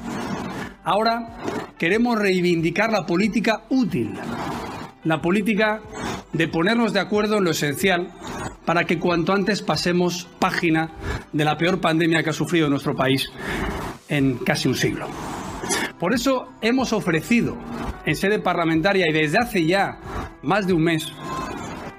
Ahora 0.83 1.27
queremos 1.81 2.15
reivindicar 2.15 2.91
la 2.91 3.07
política 3.07 3.63
útil, 3.69 4.13
la 5.03 5.19
política 5.19 5.81
de 6.31 6.47
ponernos 6.47 6.93
de 6.93 6.99
acuerdo 6.99 7.39
en 7.39 7.43
lo 7.43 7.49
esencial 7.49 8.11
para 8.65 8.83
que 8.83 8.99
cuanto 8.99 9.33
antes 9.33 9.63
pasemos 9.63 10.27
página 10.37 10.91
de 11.33 11.43
la 11.43 11.57
peor 11.57 11.81
pandemia 11.81 12.21
que 12.21 12.29
ha 12.29 12.33
sufrido 12.33 12.69
nuestro 12.69 12.95
país 12.95 13.31
en 14.09 14.37
casi 14.37 14.67
un 14.67 14.75
siglo. 14.75 15.07
Por 15.99 16.13
eso 16.13 16.49
hemos 16.61 16.93
ofrecido 16.93 17.57
en 18.05 18.15
sede 18.15 18.37
parlamentaria 18.37 19.09
y 19.09 19.11
desde 19.11 19.39
hace 19.39 19.65
ya 19.65 19.97
más 20.43 20.67
de 20.67 20.73
un 20.73 20.83
mes 20.83 21.11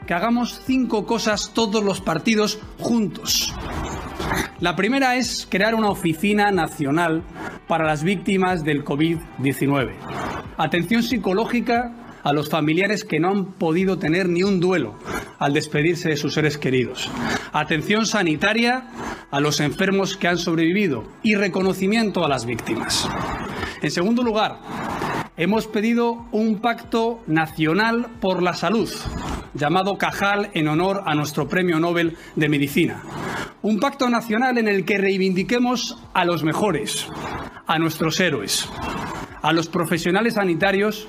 que 0.06 0.14
hagamos 0.14 0.62
cinco 0.64 1.06
cosas 1.06 1.50
todos 1.54 1.82
los 1.82 2.00
partidos 2.00 2.60
juntos 2.78 3.52
la 4.62 4.76
primera 4.76 5.16
es 5.16 5.48
crear 5.50 5.74
una 5.74 5.90
oficina 5.90 6.52
nacional 6.52 7.24
para 7.66 7.84
las 7.84 8.04
víctimas 8.04 8.62
del 8.62 8.84
COVID-19. 8.84 9.90
Atención 10.56 11.02
psicológica 11.02 11.92
a 12.22 12.32
los 12.32 12.48
familiares 12.48 13.04
que 13.04 13.18
no 13.18 13.30
han 13.30 13.54
podido 13.54 13.98
tener 13.98 14.28
ni 14.28 14.44
un 14.44 14.60
duelo 14.60 14.94
al 15.40 15.52
despedirse 15.52 16.10
de 16.10 16.16
sus 16.16 16.34
seres 16.34 16.58
queridos. 16.58 17.10
Atención 17.52 18.06
sanitaria 18.06 18.84
a 19.32 19.40
los 19.40 19.58
enfermos 19.58 20.16
que 20.16 20.28
han 20.28 20.38
sobrevivido 20.38 21.02
y 21.24 21.34
reconocimiento 21.34 22.24
a 22.24 22.28
las 22.28 22.46
víctimas. 22.46 23.08
En 23.82 23.90
segundo 23.90 24.22
lugar, 24.22 24.60
hemos 25.36 25.66
pedido 25.66 26.26
un 26.32 26.60
pacto 26.60 27.20
nacional 27.26 28.06
por 28.20 28.42
la 28.42 28.54
salud, 28.54 28.90
llamado 29.54 29.96
Cajal 29.96 30.50
en 30.54 30.68
honor 30.68 31.02
a 31.06 31.14
nuestro 31.14 31.48
Premio 31.48 31.80
Nobel 31.80 32.16
de 32.36 32.48
Medicina. 32.48 33.02
Un 33.62 33.80
pacto 33.80 34.10
nacional 34.10 34.58
en 34.58 34.68
el 34.68 34.84
que 34.84 34.98
reivindiquemos 34.98 35.98
a 36.12 36.24
los 36.24 36.42
mejores, 36.42 37.08
a 37.66 37.78
nuestros 37.78 38.20
héroes, 38.20 38.68
a 39.40 39.52
los 39.52 39.68
profesionales 39.68 40.34
sanitarios 40.34 41.06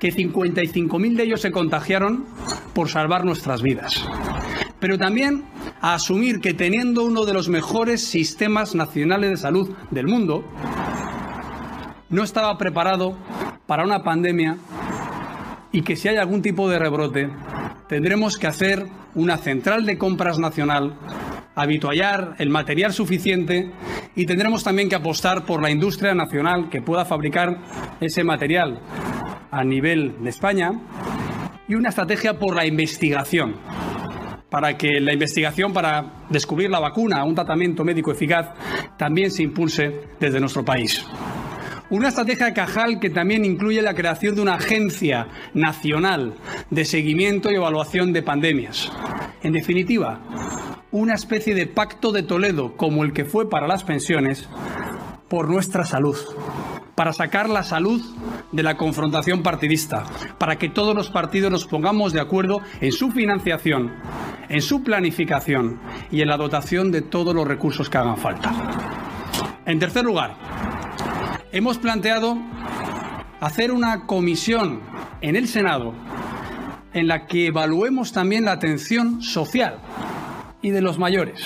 que 0.00 0.12
55.000 0.12 1.16
de 1.16 1.22
ellos 1.22 1.40
se 1.40 1.52
contagiaron 1.52 2.26
por 2.74 2.88
salvar 2.88 3.24
nuestras 3.24 3.62
vidas. 3.62 4.04
Pero 4.80 4.98
también 4.98 5.44
a 5.80 5.94
asumir 5.94 6.40
que 6.40 6.52
teniendo 6.52 7.04
uno 7.04 7.24
de 7.24 7.32
los 7.32 7.48
mejores 7.48 8.04
sistemas 8.04 8.74
nacionales 8.74 9.30
de 9.30 9.36
salud 9.36 9.74
del 9.90 10.06
mundo, 10.06 10.44
no 12.08 12.22
estaba 12.22 12.56
preparado 12.56 13.16
para 13.66 13.84
una 13.84 14.02
pandemia 14.02 14.56
y 15.72 15.82
que 15.82 15.96
si 15.96 16.08
hay 16.08 16.16
algún 16.16 16.42
tipo 16.42 16.68
de 16.68 16.78
rebrote, 16.78 17.28
tendremos 17.88 18.38
que 18.38 18.46
hacer 18.46 18.86
una 19.14 19.36
central 19.38 19.84
de 19.84 19.98
compras 19.98 20.38
nacional, 20.38 20.94
habituallar 21.54 22.34
el 22.38 22.50
material 22.50 22.92
suficiente 22.92 23.70
y 24.14 24.26
tendremos 24.26 24.62
también 24.62 24.88
que 24.88 24.94
apostar 24.94 25.44
por 25.44 25.62
la 25.62 25.70
industria 25.70 26.14
nacional 26.14 26.68
que 26.70 26.82
pueda 26.82 27.04
fabricar 27.04 27.58
ese 28.00 28.24
material 28.24 28.80
a 29.50 29.64
nivel 29.64 30.22
de 30.22 30.30
España 30.30 30.72
y 31.68 31.74
una 31.74 31.88
estrategia 31.88 32.38
por 32.38 32.54
la 32.54 32.66
investigación 32.66 33.56
para 34.50 34.78
que 34.78 35.00
la 35.00 35.12
investigación 35.12 35.72
para 35.72 36.24
descubrir 36.30 36.70
la 36.70 36.78
vacuna, 36.78 37.24
un 37.24 37.34
tratamiento 37.34 37.84
médico 37.84 38.12
eficaz, 38.12 38.48
también 38.96 39.30
se 39.30 39.42
impulse 39.42 40.08
desde 40.20 40.40
nuestro 40.40 40.64
país. 40.64 41.04
Una 41.88 42.08
estrategia 42.08 42.52
Cajal 42.52 42.98
que 42.98 43.10
también 43.10 43.44
incluye 43.44 43.80
la 43.80 43.94
creación 43.94 44.34
de 44.34 44.42
una 44.42 44.54
agencia 44.54 45.28
nacional 45.54 46.34
de 46.68 46.84
seguimiento 46.84 47.48
y 47.48 47.54
evaluación 47.54 48.12
de 48.12 48.24
pandemias. 48.24 48.90
En 49.44 49.52
definitiva, 49.52 50.18
una 50.90 51.14
especie 51.14 51.54
de 51.54 51.68
pacto 51.68 52.10
de 52.10 52.24
Toledo 52.24 52.76
como 52.76 53.04
el 53.04 53.12
que 53.12 53.24
fue 53.24 53.48
para 53.48 53.68
las 53.68 53.84
pensiones 53.84 54.48
por 55.28 55.48
nuestra 55.48 55.84
salud, 55.84 56.16
para 56.96 57.12
sacar 57.12 57.48
la 57.48 57.62
salud 57.62 58.02
de 58.50 58.62
la 58.64 58.76
confrontación 58.76 59.44
partidista, 59.44 60.04
para 60.38 60.56
que 60.56 60.68
todos 60.68 60.92
los 60.92 61.08
partidos 61.08 61.52
nos 61.52 61.66
pongamos 61.66 62.12
de 62.12 62.20
acuerdo 62.20 62.62
en 62.80 62.90
su 62.90 63.12
financiación, 63.12 63.92
en 64.48 64.60
su 64.60 64.82
planificación 64.82 65.78
y 66.10 66.20
en 66.20 66.28
la 66.28 66.36
dotación 66.36 66.90
de 66.90 67.02
todos 67.02 67.32
los 67.32 67.46
recursos 67.46 67.88
que 67.88 67.98
hagan 67.98 68.16
falta. 68.16 68.52
En 69.66 69.78
tercer 69.78 70.04
lugar, 70.04 70.36
hemos 71.56 71.78
planteado 71.78 72.36
hacer 73.40 73.72
una 73.72 74.04
comisión 74.04 74.82
en 75.22 75.36
el 75.36 75.48
Senado 75.48 75.94
en 76.92 77.08
la 77.08 77.26
que 77.26 77.46
evaluemos 77.46 78.12
también 78.12 78.44
la 78.44 78.52
atención 78.52 79.22
social 79.22 79.78
y 80.60 80.70
de 80.70 80.82
los 80.82 80.98
mayores. 80.98 81.40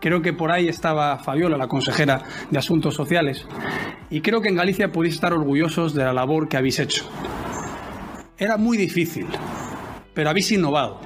Creo 0.00 0.22
que 0.22 0.32
por 0.32 0.50
ahí 0.50 0.68
estaba 0.68 1.18
Fabiola, 1.18 1.58
la 1.58 1.68
consejera 1.68 2.22
de 2.50 2.58
Asuntos 2.58 2.94
Sociales, 2.94 3.46
y 4.08 4.22
creo 4.22 4.40
que 4.40 4.48
en 4.48 4.56
Galicia 4.56 4.92
podéis 4.92 5.16
estar 5.16 5.34
orgullosos 5.34 5.92
de 5.92 6.04
la 6.04 6.14
labor 6.14 6.48
que 6.48 6.56
habéis 6.56 6.78
hecho. 6.78 7.04
Era 8.38 8.56
muy 8.56 8.78
difícil, 8.78 9.26
pero 10.14 10.30
habéis 10.30 10.50
innovado. 10.52 11.00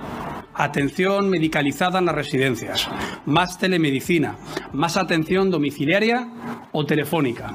Atención 0.55 1.29
medicalizada 1.29 1.99
en 1.99 2.05
las 2.05 2.15
residencias, 2.15 2.89
más 3.27 3.59
telemedicina, 3.59 4.37
más 4.73 4.97
atención 4.97 5.51
domiciliaria 5.51 6.29
o 6.71 6.85
telefónica. 6.85 7.53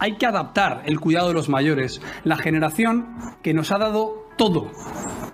Hay 0.00 0.16
que 0.16 0.24
adaptar 0.24 0.82
el 0.86 0.98
cuidado 0.98 1.28
de 1.28 1.34
los 1.34 1.50
mayores, 1.50 2.00
la 2.24 2.38
generación 2.38 3.18
que 3.42 3.52
nos 3.52 3.70
ha 3.70 3.76
dado 3.76 4.26
todo. 4.38 4.70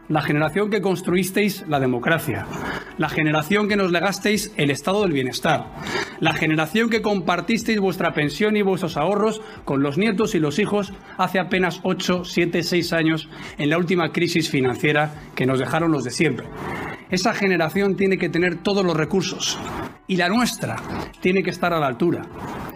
La 0.09 0.23
generación 0.23 0.71
que 0.71 0.83
construisteis 0.83 1.65
la 1.69 1.79
democracia, 1.79 2.47
la 2.99 3.09
generación 3.09 3.69
que 3.69 3.77
nos 3.77 3.93
legasteis 3.93 4.53
el 4.57 4.73
estado 4.73 5.03
del 5.03 5.13
bienestar, 5.13 5.71
la 6.19 6.33
generación 6.33 6.91
que 6.91 7.01
compartisteis 7.01 7.79
vuestra 7.79 8.13
pensión 8.13 8.57
y 8.57 8.63
vuestros 8.63 8.97
ahorros 8.97 9.41
con 9.65 9.85
los 9.85 9.99
nietos 9.99 10.35
y 10.35 10.41
los 10.41 10.59
hijos 10.59 10.93
hace 11.17 11.39
apenas 11.39 11.79
8, 11.85 12.25
7, 12.25 12.65
6 12.65 12.93
años 12.93 13.29
en 13.59 13.71
la 13.71 13.79
última 13.79 14.11
crisis 14.11 14.51
financiera 14.51 15.15
que 15.37 15.47
nos 15.47 15.61
dejaron 15.61 15.93
los 15.93 16.03
de 16.03 16.11
siempre. 16.11 16.47
Esa 17.11 17.35
generación 17.35 17.97
tiene 17.97 18.19
que 18.19 18.29
tener 18.29 18.57
todos 18.57 18.85
los 18.85 18.97
recursos 18.97 19.59
y 20.09 20.17
la 20.17 20.29
nuestra 20.29 20.77
tiene 21.21 21.45
que 21.45 21.51
estar 21.51 21.73
a 21.73 21.79
la 21.79 21.87
altura. 21.87 22.23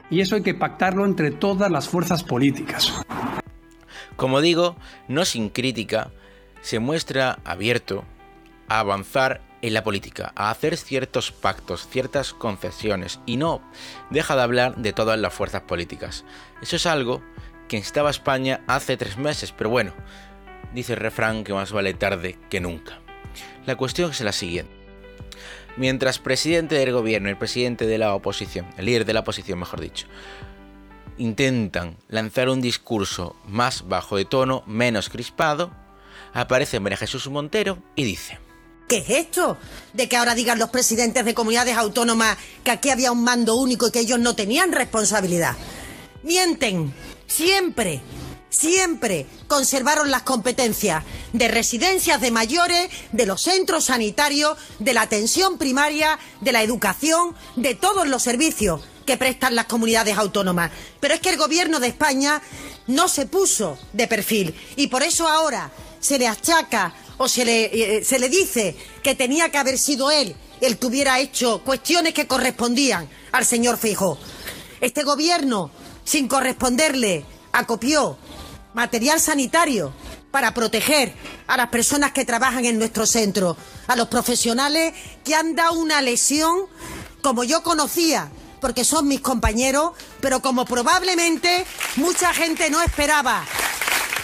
Y 0.09 0.21
eso 0.21 0.37
hay 0.37 0.43
que 0.43 0.55
pactarlo 0.55 1.05
entre 1.05 1.33
todas 1.33 1.71
las 1.71 1.89
fuerzas 1.89 2.23
políticas. 2.23 2.93
Como 4.15 4.41
digo, 4.41 4.77
no 5.09 5.25
sin 5.25 5.49
crítica, 5.49 6.13
se 6.61 6.79
muestra 6.79 7.41
abierto 7.45 8.05
a 8.69 8.79
avanzar 8.79 9.41
en 9.63 9.75
la 9.75 9.83
política, 9.83 10.33
a 10.37 10.51
hacer 10.51 10.77
ciertos 10.77 11.33
pactos, 11.33 11.89
ciertas 11.89 12.33
concesiones 12.33 13.21
y 13.27 13.37
no 13.37 13.61
deja 14.11 14.37
de 14.37 14.43
hablar 14.43 14.77
de 14.77 14.93
todas 14.93 15.19
las 15.19 15.35
fuerzas 15.35 15.63
políticas. 15.63 16.25
Eso 16.63 16.77
es 16.77 16.87
algo 16.87 17.21
que 17.69 17.79
estaba 17.79 18.11
España 18.11 18.61
hace 18.69 18.97
tres 18.97 19.19
meses, 19.19 19.53
pero 19.53 19.71
bueno, 19.71 19.93
dice 20.73 20.93
el 20.93 21.01
refrán 21.01 21.43
que 21.43 21.53
más 21.53 21.73
vale 21.73 21.95
tarde 21.95 22.39
que 22.49 22.61
nunca. 22.61 23.01
La 23.67 23.77
cuestión 23.77 24.11
es 24.11 24.21
la 24.21 24.33
siguiente. 24.33 24.73
Mientras 25.77 26.19
presidente 26.19 26.75
del 26.75 26.93
gobierno 26.93 27.29
y 27.29 27.33
el 27.33 27.39
presidente 27.39 27.87
de 27.87 27.99
la 27.99 28.15
oposición, 28.15 28.67
el 28.77 28.87
líder 28.87 29.05
de 29.05 29.15
la 29.15 29.21
oposición 29.21 29.59
mejor 29.59 29.81
dicho, 29.81 30.07
intentan 31.17 31.97
lanzar 32.09 32.49
un 32.49 32.61
discurso 32.61 33.37
más 33.47 33.89
bajo 33.89 34.17
de 34.17 34.25
tono, 34.25 34.63
menos 34.67 35.09
crispado, 35.09 35.71
aparece 36.33 36.81
María 36.81 36.97
Jesús 36.97 37.29
Montero 37.29 37.79
y 37.95 38.05
dice... 38.05 38.39
¿Qué 38.89 38.99
es 38.99 39.11
esto? 39.11 39.57
De 39.93 40.09
que 40.09 40.17
ahora 40.17 40.35
digan 40.35 40.59
los 40.59 40.71
presidentes 40.71 41.25
de 41.25 41.33
comunidades 41.33 41.77
autónomas 41.77 42.37
que 42.65 42.73
aquí 42.73 42.91
había 42.91 43.13
un 43.13 43.23
mando 43.23 43.55
único 43.55 43.87
y 43.87 43.93
que 43.93 44.01
ellos 44.01 44.19
no 44.19 44.35
tenían 44.35 44.73
responsabilidad. 44.73 45.57
Mienten, 46.25 46.93
siempre, 47.29 48.01
siempre 48.51 49.27
conservaron 49.49 50.11
las 50.11 50.23
competencias 50.23 51.05
de 51.33 51.49
residencias 51.49 52.21
de 52.21 52.31
mayores, 52.31 52.91
de 53.13 53.27
los 53.27 53.43
centros 53.43 53.87
sanitarios, 53.87 54.59
de 54.79 54.93
la 54.93 55.03
atención 55.03 55.57
primaria, 55.57 56.19
de 56.41 56.53
la 56.53 56.63
educación, 56.63 57.35
de 57.57 57.75
todos 57.75 58.07
los 58.07 58.23
servicios 58.23 58.83
que 59.07 59.17
prestan 59.17 59.55
las 59.55 59.67
comunidades 59.67 60.19
autónomas. 60.19 60.71
Pero 61.01 61.15
es 61.15 61.21
que 61.21 61.31
el 61.31 61.37
gobierno 61.37 61.81
de 61.81 61.89
España 61.89 62.43
no 62.87 63.09
se 63.09 63.27
puso 63.27 63.79
de 63.93 64.07
perfil 64.09 64.55
y 64.77 64.89
por 64.89 65.03
eso 65.03 65.27
ahora 65.27 65.71
se 66.01 66.19
le 66.19 66.29
achaca 66.29 66.93
o 67.19 67.29
se 67.29 67.45
le, 67.45 67.99
eh, 67.99 68.05
se 68.05 68.19
le 68.19 68.29
dice 68.29 68.77
que 69.03 69.15
tenía 69.15 69.51
que 69.51 69.59
haber 69.59 69.79
sido 69.79 70.11
él 70.11 70.35
el 70.61 70.79
que 70.79 70.87
hubiera 70.87 71.19
hecho 71.21 71.63
cuestiones 71.65 72.15
que 72.15 72.27
correspondían 72.27 73.09
al 73.33 73.47
señor 73.47 73.79
Feijó. 73.79 74.19
Este 74.81 75.05
gobierno, 75.05 75.71
sin 76.05 76.29
corresponderle, 76.29 77.25
acopió 77.53 78.19
material 78.75 79.21
sanitario 79.21 79.93
para 80.31 80.55
proteger 80.55 81.13
a 81.47 81.57
las 81.57 81.69
personas 81.69 82.13
que 82.13 82.25
trabajan 82.25 82.65
en 82.65 82.79
nuestro 82.79 83.07
centro, 83.07 83.57
a 83.87 83.97
los 83.97 84.09
profesionales 84.09 84.95
que 85.25 85.35
han 85.35 85.55
dado 85.55 85.75
una 85.75 86.01
lesión 86.01 86.67
como 87.23 87.45
yo 87.45 87.63
conocía, 87.63 88.31
porque 88.61 88.85
son 88.85 89.09
mis 89.09 89.21
compañeros, 89.21 89.93
pero 90.21 90.41
como 90.41 90.65
probablemente 90.65 91.65
mucha 91.97 92.33
gente 92.33 92.71
no 92.71 92.81
esperaba, 92.83 93.45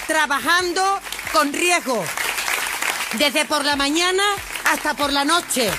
trabajando 0.07 0.83
con 1.33 1.53
riesgo, 1.53 2.03
desde 3.19 3.45
por 3.45 3.65
la 3.65 3.77
mañana 3.77 4.23
hasta 4.65 4.95
por 4.95 5.13
la 5.13 5.25
noche. 5.25 5.71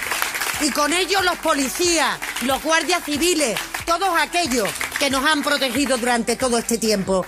Y 0.60 0.71
con 0.71 0.91
ellos 0.91 1.23
los 1.23 1.38
policías, 1.38 2.17
los 2.41 2.62
guardias 2.63 3.03
civiles, 3.03 3.60
todos 3.86 4.10
aquellos 4.19 4.67
que 4.99 5.10
nos 5.10 5.23
han 5.23 5.43
protegido 5.43 5.97
durante 5.97 6.36
todo 6.36 6.58
este 6.58 6.77
tiempo. 6.77 7.25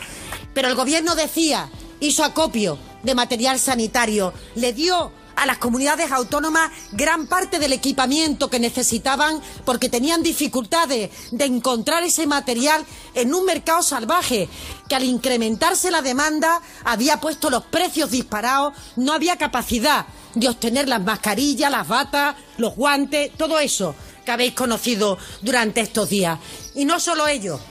Pero 0.60 0.68
el 0.68 0.76
gobierno 0.76 1.16
decía, 1.16 1.70
hizo 2.02 2.22
acopio 2.22 2.78
de 3.04 3.16
material 3.16 3.62
sanitario, 3.62 4.34
le 4.56 4.74
dio 4.74 5.14
a 5.38 5.46
las 5.46 5.58
comunidades 5.58 6.12
autónomas 6.12 6.70
gran 6.92 7.28
parte 7.28 7.60
del 7.60 7.72
equipamiento 7.72 8.50
que 8.50 8.60
necesitaban 8.60 9.42
porque 9.64 9.88
tenían 9.88 10.22
dificultades 10.22 11.12
de 11.32 11.46
encontrar 11.46 12.04
ese 12.04 12.28
material 12.28 12.86
en 13.14 13.34
un 13.34 13.46
mercado 13.46 13.82
salvaje 13.82 14.50
que 14.90 14.96
al 14.96 15.06
incrementarse 15.06 15.92
la 15.92 16.02
demanda 16.02 16.62
había 16.84 17.22
puesto 17.22 17.50
los 17.50 17.64
precios 17.64 18.12
disparados, 18.12 18.74
no 18.98 19.14
había 19.14 19.38
capacidad 19.38 20.08
de 20.36 20.50
obtener 20.50 20.90
las 20.90 21.02
mascarillas, 21.02 21.72
las 21.72 21.88
batas, 21.88 22.36
los 22.58 22.76
guantes, 22.76 23.32
todo 23.38 23.60
eso 23.60 23.96
que 24.26 24.32
habéis 24.32 24.56
conocido 24.56 25.18
durante 25.42 25.80
estos 25.80 26.10
días. 26.10 26.38
Y 26.76 26.84
no 26.84 27.00
solo 27.00 27.30
ello, 27.30 27.62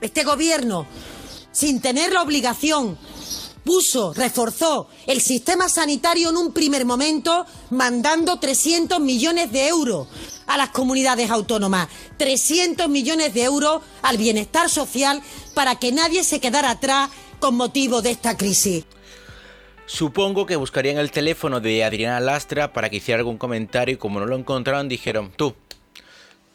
este 0.00 0.24
gobierno, 0.24 0.88
sin 1.54 1.80
tener 1.80 2.12
la 2.12 2.20
obligación 2.20 2.98
puso, 3.64 4.12
reforzó 4.12 4.88
el 5.06 5.20
sistema 5.20 5.68
sanitario 5.68 6.30
en 6.30 6.36
un 6.36 6.52
primer 6.52 6.84
momento 6.84 7.46
mandando 7.70 8.38
300 8.38 9.00
millones 9.00 9.50
de 9.50 9.68
euros 9.68 10.06
a 10.46 10.56
las 10.58 10.68
comunidades 10.68 11.30
autónomas. 11.30 11.88
300 12.18 12.88
millones 12.88 13.34
de 13.34 13.44
euros 13.44 13.82
al 14.02 14.18
bienestar 14.18 14.68
social 14.68 15.22
para 15.54 15.76
que 15.76 15.92
nadie 15.92 16.22
se 16.22 16.40
quedara 16.40 16.70
atrás 16.70 17.10
con 17.40 17.56
motivo 17.56 18.02
de 18.02 18.10
esta 18.10 18.36
crisis. 18.36 18.84
Supongo 19.86 20.46
que 20.46 20.56
buscarían 20.56 20.98
el 20.98 21.10
teléfono 21.10 21.60
de 21.60 21.84
Adriana 21.84 22.20
Lastra 22.20 22.72
para 22.72 22.88
que 22.88 22.96
hiciera 22.96 23.18
algún 23.18 23.36
comentario 23.36 23.94
y 23.94 23.98
como 23.98 24.20
no 24.20 24.26
lo 24.26 24.36
encontraron 24.36 24.88
dijeron, 24.88 25.32
tú, 25.36 25.54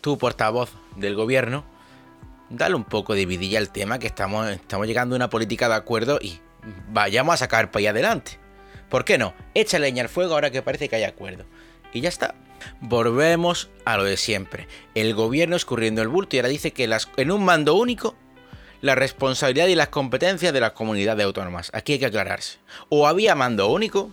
tú 0.01 0.17
portavoz 0.17 0.69
del 0.95 1.15
gobierno, 1.15 1.63
dale 2.49 2.75
un 2.75 2.83
poco 2.83 3.15
de 3.15 3.25
vidilla 3.25 3.59
al 3.59 3.71
tema 3.71 3.99
que 3.99 4.07
estamos, 4.07 4.49
estamos 4.49 4.87
llegando 4.87 5.15
a 5.15 5.17
una 5.17 5.29
política 5.29 5.69
de 5.69 5.75
acuerdo 5.75 6.19
y 6.21 6.39
vayamos 6.91 7.33
a 7.33 7.37
sacar 7.37 7.71
para 7.71 7.79
allá 7.81 7.89
adelante. 7.91 8.39
¿Por 8.89 9.05
qué 9.05 9.17
no? 9.17 9.33
Echa 9.53 9.79
leña 9.79 10.03
al 10.03 10.09
fuego 10.09 10.33
ahora 10.33 10.51
que 10.51 10.61
parece 10.61 10.89
que 10.89 10.95
hay 10.95 11.03
acuerdo. 11.03 11.45
Y 11.93 12.01
ya 12.01 12.09
está. 12.09 12.35
Volvemos 12.81 13.69
a 13.85 13.97
lo 13.97 14.03
de 14.03 14.17
siempre. 14.17 14.67
El 14.95 15.13
gobierno 15.13 15.55
escurriendo 15.55 16.01
el 16.01 16.07
bulto 16.07 16.35
y 16.35 16.39
ahora 16.39 16.49
dice 16.49 16.71
que 16.71 16.87
las, 16.87 17.09
en 17.17 17.31
un 17.31 17.45
mando 17.45 17.75
único 17.75 18.15
la 18.81 18.95
responsabilidad 18.95 19.67
y 19.67 19.75
las 19.75 19.89
competencias 19.89 20.53
de 20.53 20.59
las 20.59 20.71
comunidades 20.71 21.25
autónomas. 21.25 21.69
Aquí 21.73 21.93
hay 21.93 21.99
que 21.99 22.05
aclararse. 22.07 22.59
O 22.89 23.07
había 23.07 23.35
mando 23.35 23.67
único 23.67 24.11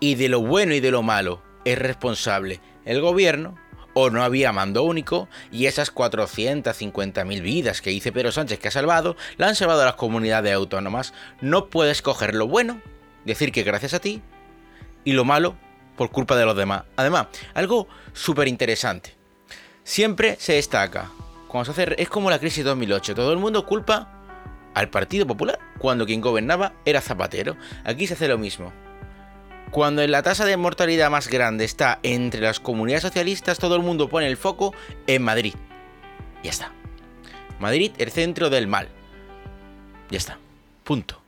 y 0.00 0.14
de 0.14 0.28
lo 0.28 0.40
bueno 0.40 0.74
y 0.74 0.80
de 0.80 0.90
lo 0.90 1.02
malo 1.02 1.42
es 1.64 1.78
responsable 1.78 2.60
el 2.84 3.00
gobierno, 3.00 3.56
o 3.94 4.10
no 4.10 4.22
había 4.22 4.52
mando 4.52 4.82
único 4.82 5.28
y 5.50 5.66
esas 5.66 5.94
450.000 5.94 7.42
vidas 7.42 7.80
que 7.80 7.90
dice 7.90 8.12
Pedro 8.12 8.32
Sánchez 8.32 8.58
que 8.58 8.68
ha 8.68 8.72
salvado, 8.72 9.16
la 9.36 9.48
han 9.48 9.54
salvado 9.54 9.82
a 9.82 9.86
las 9.86 9.94
comunidades 9.94 10.52
autónomas. 10.52 11.14
No 11.40 11.68
puedes 11.70 12.02
coger 12.02 12.34
lo 12.34 12.46
bueno, 12.46 12.80
decir 13.24 13.52
que 13.52 13.62
gracias 13.62 13.94
a 13.94 14.00
ti, 14.00 14.20
y 15.04 15.12
lo 15.12 15.24
malo 15.24 15.56
por 15.96 16.10
culpa 16.10 16.36
de 16.36 16.44
los 16.44 16.56
demás. 16.56 16.82
Además, 16.96 17.28
algo 17.54 17.88
súper 18.12 18.48
interesante. 18.48 19.14
Siempre 19.84 20.36
se 20.38 20.54
destaca 20.54 21.10
cuando 21.48 21.72
se 21.72 21.82
hace, 21.82 21.94
es 22.02 22.08
como 22.08 22.30
la 22.30 22.40
crisis 22.40 22.64
de 22.64 22.70
2008, 22.70 23.14
todo 23.14 23.32
el 23.32 23.38
mundo 23.38 23.64
culpa 23.64 24.10
al 24.74 24.88
Partido 24.88 25.24
Popular 25.24 25.60
cuando 25.78 26.04
quien 26.04 26.20
gobernaba 26.20 26.72
era 26.84 27.00
Zapatero. 27.00 27.56
Aquí 27.84 28.08
se 28.08 28.14
hace 28.14 28.26
lo 28.26 28.38
mismo. 28.38 28.72
Cuando 29.74 30.06
la 30.06 30.22
tasa 30.22 30.44
de 30.44 30.56
mortalidad 30.56 31.10
más 31.10 31.26
grande 31.26 31.64
está 31.64 31.98
entre 32.04 32.40
las 32.40 32.60
comunidades 32.60 33.02
socialistas, 33.02 33.58
todo 33.58 33.74
el 33.74 33.82
mundo 33.82 34.08
pone 34.08 34.28
el 34.28 34.36
foco 34.36 34.72
en 35.08 35.20
Madrid. 35.20 35.52
Ya 36.44 36.50
está. 36.50 36.70
Madrid, 37.58 37.90
el 37.98 38.12
centro 38.12 38.50
del 38.50 38.68
mal. 38.68 38.86
Ya 40.12 40.18
está. 40.18 40.38
Punto. 40.84 41.20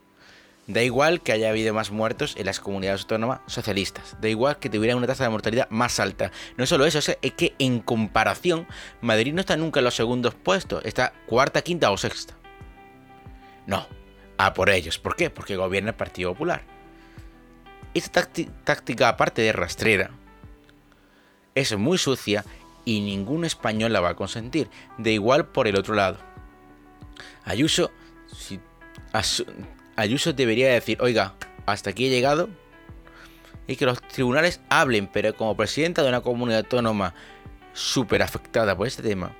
Da 0.68 0.80
igual 0.84 1.22
que 1.22 1.32
haya 1.32 1.48
habido 1.48 1.74
más 1.74 1.90
muertos 1.90 2.36
en 2.38 2.46
las 2.46 2.60
comunidades 2.60 3.00
autónomas 3.00 3.40
socialistas. 3.46 4.16
Da 4.20 4.28
igual 4.28 4.60
que 4.60 4.70
tuvieran 4.70 4.98
una 4.98 5.08
tasa 5.08 5.24
de 5.24 5.30
mortalidad 5.30 5.68
más 5.70 5.98
alta. 5.98 6.30
No 6.56 6.66
solo 6.66 6.86
eso, 6.86 7.00
es 7.00 7.32
que 7.32 7.56
en 7.58 7.80
comparación, 7.80 8.68
Madrid 9.00 9.34
no 9.34 9.40
está 9.40 9.56
nunca 9.56 9.80
en 9.80 9.86
los 9.86 9.96
segundos 9.96 10.36
puestos. 10.36 10.84
Está 10.84 11.14
cuarta, 11.26 11.62
quinta 11.62 11.90
o 11.90 11.96
sexta. 11.96 12.34
No. 13.66 13.88
A 14.38 14.54
por 14.54 14.70
ellos. 14.70 15.00
¿Por 15.00 15.16
qué? 15.16 15.30
Porque 15.30 15.56
gobierna 15.56 15.90
el 15.90 15.96
Partido 15.96 16.30
Popular. 16.30 16.75
Esta 17.96 18.28
táctica, 18.64 19.08
aparte 19.08 19.40
de 19.40 19.52
rastrera, 19.52 20.10
es 21.54 21.74
muy 21.78 21.96
sucia 21.96 22.44
y 22.84 23.00
ningún 23.00 23.46
español 23.46 23.94
la 23.94 24.00
va 24.00 24.10
a 24.10 24.16
consentir. 24.16 24.68
De 24.98 25.12
igual 25.12 25.46
por 25.46 25.66
el 25.66 25.76
otro 25.76 25.94
lado. 25.94 26.18
Ayuso, 27.46 27.90
si, 28.26 28.60
Ayuso 29.96 30.34
debería 30.34 30.68
decir, 30.68 30.98
oiga, 31.00 31.36
hasta 31.64 31.88
aquí 31.88 32.08
he 32.08 32.10
llegado 32.10 32.50
y 33.66 33.76
que 33.76 33.86
los 33.86 34.02
tribunales 34.02 34.60
hablen, 34.68 35.06
pero 35.06 35.34
como 35.34 35.56
presidenta 35.56 36.02
de 36.02 36.10
una 36.10 36.20
comunidad 36.20 36.64
autónoma 36.64 37.14
súper 37.72 38.20
afectada 38.20 38.76
por 38.76 38.88
este 38.88 39.02
tema, 39.02 39.34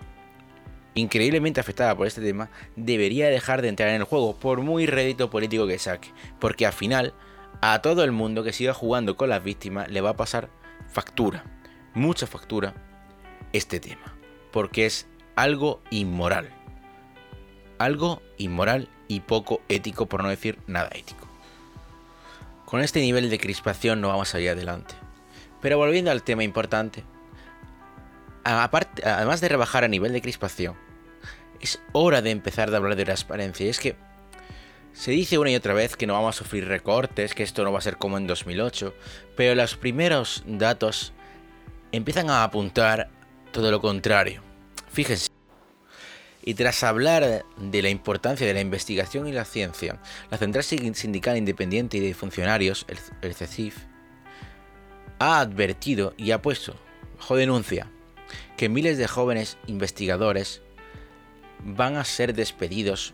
increíblemente 0.94 1.60
afectada 1.60 1.94
por 1.94 2.06
este 2.06 2.22
tema, 2.22 2.48
debería 2.74 3.28
dejar 3.28 3.60
de 3.60 3.68
entrar 3.68 3.90
en 3.90 3.96
el 3.96 4.04
juego, 4.04 4.34
por 4.38 4.62
muy 4.62 4.86
rédito 4.86 5.28
político 5.28 5.66
que 5.66 5.78
saque, 5.78 6.08
porque 6.40 6.64
al 6.64 6.72
final 6.72 7.12
a 7.60 7.80
todo 7.82 8.04
el 8.04 8.12
mundo 8.12 8.42
que 8.42 8.52
siga 8.52 8.74
jugando 8.74 9.16
con 9.16 9.28
las 9.28 9.42
víctimas 9.42 9.88
le 9.88 10.00
va 10.00 10.10
a 10.10 10.16
pasar 10.16 10.50
factura, 10.88 11.44
mucha 11.94 12.26
factura, 12.26 12.74
este 13.52 13.80
tema, 13.80 14.16
porque 14.52 14.86
es 14.86 15.06
algo 15.34 15.82
inmoral, 15.90 16.50
algo 17.78 18.22
inmoral 18.38 18.88
y 19.08 19.20
poco 19.20 19.60
ético, 19.68 20.06
por 20.06 20.22
no 20.22 20.28
decir 20.28 20.58
nada 20.66 20.90
ético. 20.92 21.26
Con 22.64 22.80
este 22.80 23.00
nivel 23.00 23.30
de 23.30 23.38
crispación 23.38 24.00
no 24.00 24.08
vamos 24.08 24.34
a 24.34 24.40
ir 24.40 24.50
adelante. 24.50 24.94
Pero 25.60 25.78
volviendo 25.78 26.10
al 26.10 26.22
tema 26.22 26.42
importante, 26.42 27.04
aparte, 28.44 29.08
además 29.08 29.40
de 29.40 29.48
rebajar 29.48 29.84
a 29.84 29.88
nivel 29.88 30.12
de 30.12 30.20
crispación, 30.20 30.76
es 31.60 31.80
hora 31.92 32.22
de 32.22 32.30
empezar 32.30 32.72
a 32.72 32.76
hablar 32.76 32.96
de 32.96 33.04
transparencia. 33.04 33.66
Y 33.66 33.68
es 33.68 33.78
que 33.78 33.96
se 34.96 35.10
dice 35.10 35.36
una 35.36 35.50
y 35.50 35.54
otra 35.54 35.74
vez 35.74 35.94
que 35.94 36.06
no 36.06 36.14
vamos 36.14 36.34
a 36.34 36.38
sufrir 36.38 36.66
recortes, 36.66 37.34
que 37.34 37.42
esto 37.42 37.62
no 37.64 37.70
va 37.70 37.80
a 37.80 37.82
ser 37.82 37.98
como 37.98 38.16
en 38.16 38.26
2008, 38.26 38.94
pero 39.36 39.54
los 39.54 39.76
primeros 39.76 40.42
datos 40.46 41.12
empiezan 41.92 42.30
a 42.30 42.42
apuntar 42.42 43.10
todo 43.52 43.70
lo 43.70 43.82
contrario. 43.82 44.42
Fíjense. 44.90 45.28
Y 46.42 46.54
tras 46.54 46.82
hablar 46.82 47.44
de 47.58 47.82
la 47.82 47.90
importancia 47.90 48.46
de 48.46 48.54
la 48.54 48.60
investigación 48.60 49.28
y 49.28 49.32
la 49.32 49.44
ciencia, 49.44 50.00
la 50.30 50.38
Central 50.38 50.64
Sindical 50.64 51.36
Independiente 51.36 52.00
de 52.00 52.14
Funcionarios, 52.14 52.86
el, 53.20 53.34
CECIF, 53.34 53.76
ha 55.18 55.40
advertido 55.40 56.14
y 56.16 56.30
ha 56.30 56.40
puesto 56.40 56.74
bajo 57.18 57.36
denuncia 57.36 57.90
que 58.56 58.70
miles 58.70 58.96
de 58.96 59.08
jóvenes 59.08 59.58
investigadores 59.66 60.62
van 61.62 61.96
a 61.96 62.04
ser 62.04 62.32
despedidos 62.32 63.12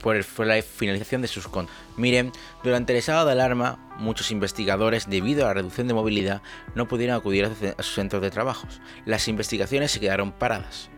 por, 0.00 0.46
la 0.46 0.62
finalización 0.62 1.22
de 1.22 1.28
sus 1.28 1.46
contratos. 1.48 1.82
Miren, 1.96 2.32
durante 2.62 2.92
el 2.92 2.98
estado 2.98 3.26
de 3.26 3.32
alarma, 3.32 3.78
muchos 3.98 4.30
investigadores, 4.30 5.08
debido 5.08 5.44
a 5.44 5.48
la 5.48 5.54
reducción 5.54 5.88
de 5.88 5.94
movilidad, 5.94 6.42
no 6.74 6.88
pudieron 6.88 7.16
acudir 7.16 7.44
a 7.44 7.82
sus 7.82 7.94
centros 7.94 8.22
de 8.22 8.30
trabajo. 8.30 8.66
Las 9.04 9.28
investigaciones 9.28 9.90
se 9.90 10.00
quedaron 10.00 10.32
paradas 10.32 10.90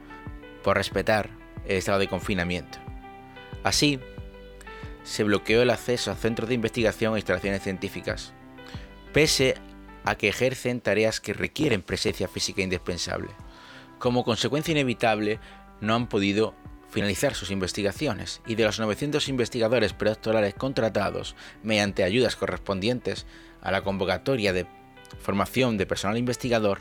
por 0.62 0.76
respetar 0.76 1.30
el 1.66 1.76
estado 1.76 1.98
de 1.98 2.08
confinamiento. 2.08 2.78
Así, 3.62 4.00
se 5.04 5.24
bloqueó 5.24 5.62
el 5.62 5.70
acceso 5.70 6.10
a 6.10 6.16
centros 6.16 6.48
de 6.48 6.54
investigación 6.54 7.14
e 7.14 7.18
instalaciones 7.18 7.62
científicas, 7.62 8.32
pese 9.12 9.56
a 10.04 10.14
que 10.16 10.28
ejercen 10.28 10.80
tareas 10.80 11.20
que 11.20 11.32
requieren 11.32 11.82
presencia 11.82 12.28
física 12.28 12.62
indispensable. 12.62 13.30
Como 13.98 14.24
consecuencia 14.24 14.72
inevitable, 14.72 15.38
no 15.80 15.94
han 15.94 16.08
podido 16.08 16.54
finalizar 16.92 17.34
sus 17.34 17.50
investigaciones 17.50 18.42
y 18.46 18.54
de 18.54 18.64
los 18.64 18.78
900 18.78 19.26
investigadores 19.28 19.94
predoctorales 19.94 20.52
contratados 20.52 21.34
mediante 21.62 22.04
ayudas 22.04 22.36
correspondientes 22.36 23.26
a 23.62 23.70
la 23.70 23.80
convocatoria 23.80 24.52
de 24.52 24.66
formación 25.18 25.78
de 25.78 25.86
personal 25.86 26.18
investigador, 26.18 26.80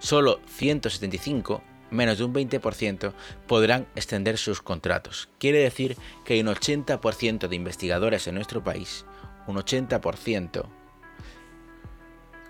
solo 0.00 0.40
175 0.46 1.62
menos 1.92 2.18
de 2.18 2.24
un 2.24 2.34
20% 2.34 3.12
podrán 3.46 3.86
extender 3.94 4.38
sus 4.38 4.60
contratos. 4.60 5.28
Quiere 5.38 5.60
decir 5.60 5.96
que 6.24 6.34
hay 6.34 6.40
un 6.40 6.48
80% 6.48 7.46
de 7.46 7.56
investigadores 7.56 8.26
en 8.26 8.34
nuestro 8.34 8.64
país, 8.64 9.04
un 9.46 9.54
80%, 9.54 10.66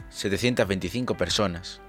725 0.08 1.16
personas, 1.18 1.82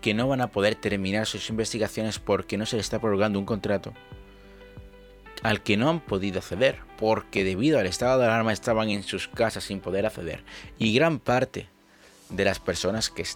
que 0.00 0.14
no 0.14 0.26
van 0.26 0.40
a 0.40 0.50
poder 0.50 0.74
terminar 0.74 1.26
sus 1.26 1.50
investigaciones 1.50 2.18
porque 2.18 2.56
no 2.56 2.64
se 2.64 2.76
les 2.76 2.86
está 2.86 2.98
prorrogando 2.98 3.38
un 3.38 3.44
contrato 3.44 3.92
al 5.42 5.62
que 5.62 5.76
no 5.76 5.90
han 5.90 6.00
podido 6.00 6.38
acceder, 6.38 6.78
porque 6.98 7.44
debido 7.44 7.78
al 7.78 7.86
estado 7.86 8.20
de 8.20 8.26
alarma 8.26 8.52
estaban 8.52 8.90
en 8.90 9.02
sus 9.02 9.28
casas 9.28 9.64
sin 9.64 9.80
poder 9.80 10.06
acceder. 10.06 10.44
Y 10.78 10.94
gran 10.94 11.18
parte 11.18 11.68
de 12.30 12.44
las 12.44 12.60
personas 12.60 13.10
que, 13.10 13.26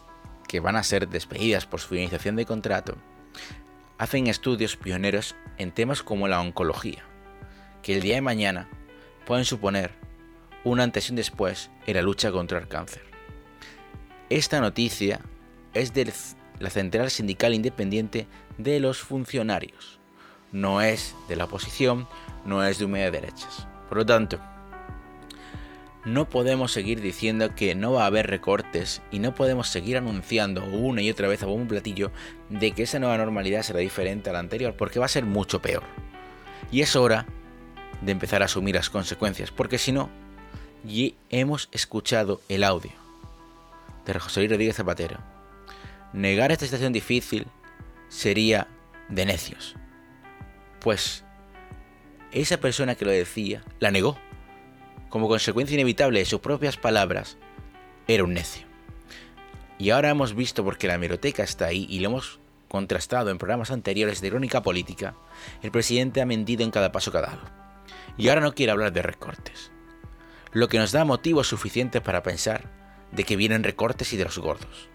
van 0.60 0.76
a 0.76 0.82
ser 0.82 1.08
despedidas 1.08 1.66
por 1.66 1.80
su 1.80 1.88
finalización 1.88 2.36
de 2.36 2.46
contrato 2.46 2.96
hacen 3.98 4.26
estudios 4.26 4.76
pioneros 4.76 5.34
en 5.58 5.72
temas 5.72 6.02
como 6.02 6.28
la 6.28 6.40
oncología, 6.40 7.04
que 7.82 7.94
el 7.94 8.02
día 8.02 8.14
de 8.14 8.20
mañana 8.22 8.68
pueden 9.26 9.44
suponer 9.44 9.92
un 10.64 10.80
antes 10.80 11.08
y 11.08 11.12
un 11.12 11.16
después 11.16 11.70
en 11.86 11.96
la 11.96 12.02
lucha 12.02 12.30
contra 12.30 12.58
el 12.58 12.68
cáncer. 12.68 13.02
Esta 14.30 14.60
noticia 14.60 15.20
es 15.74 15.92
de 15.92 16.12
la 16.58 16.70
Central 16.70 17.10
Sindical 17.10 17.54
Independiente 17.54 18.26
de 18.58 18.80
los 18.80 18.98
Funcionarios, 19.00 19.95
no 20.56 20.80
es 20.80 21.14
de 21.28 21.36
la 21.36 21.44
oposición, 21.44 22.08
no 22.46 22.64
es 22.64 22.78
de 22.78 22.86
un 22.86 22.92
medio 22.92 23.06
de 23.06 23.20
derechas. 23.20 23.66
Por 23.88 23.98
lo 23.98 24.06
tanto, 24.06 24.38
no 26.06 26.30
podemos 26.30 26.72
seguir 26.72 27.02
diciendo 27.02 27.54
que 27.54 27.74
no 27.74 27.92
va 27.92 28.04
a 28.04 28.06
haber 28.06 28.28
recortes 28.28 29.02
y 29.10 29.18
no 29.18 29.34
podemos 29.34 29.68
seguir 29.68 29.98
anunciando 29.98 30.64
una 30.64 31.02
y 31.02 31.10
otra 31.10 31.28
vez 31.28 31.42
a 31.42 31.46
un 31.46 31.68
platillo 31.68 32.10
de 32.48 32.72
que 32.72 32.84
esa 32.84 32.98
nueva 32.98 33.18
normalidad 33.18 33.62
será 33.62 33.80
diferente 33.80 34.30
a 34.30 34.32
la 34.32 34.38
anterior, 34.38 34.74
porque 34.76 34.98
va 34.98 35.04
a 35.04 35.10
ser 35.10 35.24
mucho 35.24 35.60
peor. 35.60 35.82
Y 36.72 36.80
es 36.80 36.96
hora 36.96 37.26
de 38.00 38.12
empezar 38.12 38.40
a 38.40 38.46
asumir 38.46 38.76
las 38.76 38.88
consecuencias, 38.88 39.50
porque 39.50 39.76
si 39.78 39.92
no, 39.92 40.08
y 40.88 41.16
hemos 41.28 41.68
escuchado 41.72 42.40
el 42.48 42.64
audio 42.64 42.92
de 44.06 44.18
José 44.18 44.40
Luis 44.40 44.52
Rodríguez 44.52 44.76
Zapatero, 44.76 45.18
negar 46.14 46.50
esta 46.50 46.64
situación 46.64 46.94
difícil 46.94 47.46
sería 48.08 48.68
de 49.10 49.26
necios. 49.26 49.76
Pues 50.80 51.24
esa 52.32 52.58
persona 52.58 52.94
que 52.94 53.04
lo 53.04 53.10
decía 53.10 53.64
la 53.78 53.90
negó. 53.90 54.18
Como 55.08 55.28
consecuencia 55.28 55.74
inevitable 55.74 56.18
de 56.18 56.24
sus 56.24 56.40
propias 56.40 56.76
palabras, 56.76 57.38
era 58.08 58.24
un 58.24 58.34
necio. 58.34 58.66
Y 59.78 59.90
ahora 59.90 60.10
hemos 60.10 60.34
visto 60.34 60.64
porque 60.64 60.88
la 60.88 60.94
hemeroteca 60.94 61.42
está 61.42 61.66
ahí 61.66 61.86
y 61.88 62.00
lo 62.00 62.08
hemos 62.08 62.40
contrastado 62.68 63.30
en 63.30 63.38
programas 63.38 63.70
anteriores 63.70 64.20
de 64.20 64.30
crónica 64.30 64.62
política, 64.62 65.14
el 65.62 65.70
presidente 65.70 66.20
ha 66.20 66.26
mentido 66.26 66.64
en 66.64 66.70
cada 66.70 66.92
paso 66.92 67.12
que 67.12 67.18
ha 67.18 67.22
dado. 67.22 67.42
Y 68.16 68.28
ahora 68.28 68.40
no 68.40 68.54
quiere 68.54 68.72
hablar 68.72 68.92
de 68.92 69.02
recortes. 69.02 69.70
Lo 70.52 70.68
que 70.68 70.78
nos 70.78 70.92
da 70.92 71.04
motivos 71.04 71.48
suficientes 71.48 72.02
para 72.02 72.22
pensar 72.22 72.70
de 73.12 73.24
que 73.24 73.36
vienen 73.36 73.64
recortes 73.64 74.12
y 74.12 74.16
de 74.16 74.24
los 74.24 74.38
gordos. 74.38 74.88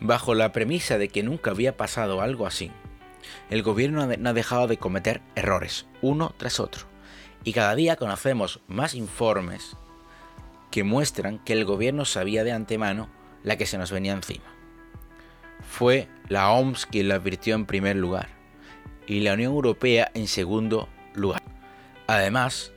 Bajo 0.00 0.34
la 0.34 0.52
premisa 0.52 0.98
de 0.98 1.08
que 1.08 1.22
nunca 1.22 1.50
había 1.50 1.76
pasado 1.76 2.20
algo 2.20 2.46
así, 2.46 2.72
el 3.50 3.62
gobierno 3.62 4.06
no 4.06 4.28
ha 4.28 4.32
dejado 4.32 4.66
de 4.66 4.76
cometer 4.76 5.22
errores, 5.34 5.86
uno 6.02 6.34
tras 6.36 6.60
otro. 6.60 6.86
Y 7.44 7.52
cada 7.52 7.74
día 7.74 7.96
conocemos 7.96 8.60
más 8.68 8.94
informes 8.94 9.76
que 10.70 10.84
muestran 10.84 11.38
que 11.38 11.52
el 11.52 11.64
gobierno 11.64 12.04
sabía 12.04 12.42
de 12.42 12.52
antemano 12.52 13.08
la 13.42 13.56
que 13.56 13.66
se 13.66 13.78
nos 13.78 13.92
venía 13.92 14.12
encima. 14.12 14.44
Fue 15.68 16.08
la 16.28 16.50
OMS 16.50 16.86
quien 16.86 17.08
lo 17.08 17.14
advirtió 17.14 17.54
en 17.54 17.66
primer 17.66 17.96
lugar 17.96 18.28
y 19.06 19.20
la 19.20 19.34
Unión 19.34 19.52
Europea 19.52 20.10
en 20.14 20.26
segundo 20.26 20.88
lugar. 21.14 21.42
Además, 22.06 22.72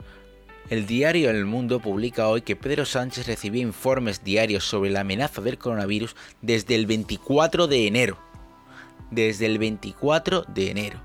el 0.69 0.86
diario 0.86 1.29
El 1.29 1.45
Mundo 1.45 1.79
publica 1.79 2.27
hoy 2.27 2.41
que 2.41 2.57
Pedro 2.57 2.86
Sánchez 2.86 3.25
recibía 3.25 3.62
informes 3.62 4.23
diarios 4.23 4.65
sobre 4.65 4.89
la 4.89 4.99
amenaza 5.01 5.41
del 5.41 5.57
coronavirus 5.57 6.15
desde 6.41 6.75
el 6.75 6.86
24 6.86 7.67
de 7.67 7.88
enero. 7.88 8.17
Desde 9.12 9.46
el 9.46 9.58
24 9.58 10.43
de 10.48 10.72
enero, 10.72 11.02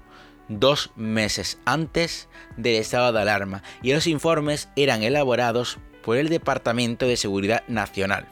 dos 0.49 0.91
meses 0.97 1.59
antes 1.65 2.29
del 2.57 2.77
estado 2.77 3.13
de 3.13 3.21
alarma, 3.21 3.63
y 3.83 3.93
los 3.93 4.07
informes 4.07 4.69
eran 4.77 5.03
elaborados 5.03 5.79
por 6.03 6.17
el 6.17 6.29
Departamento 6.29 7.07
de 7.07 7.17
Seguridad 7.17 7.63
Nacional. 7.69 8.27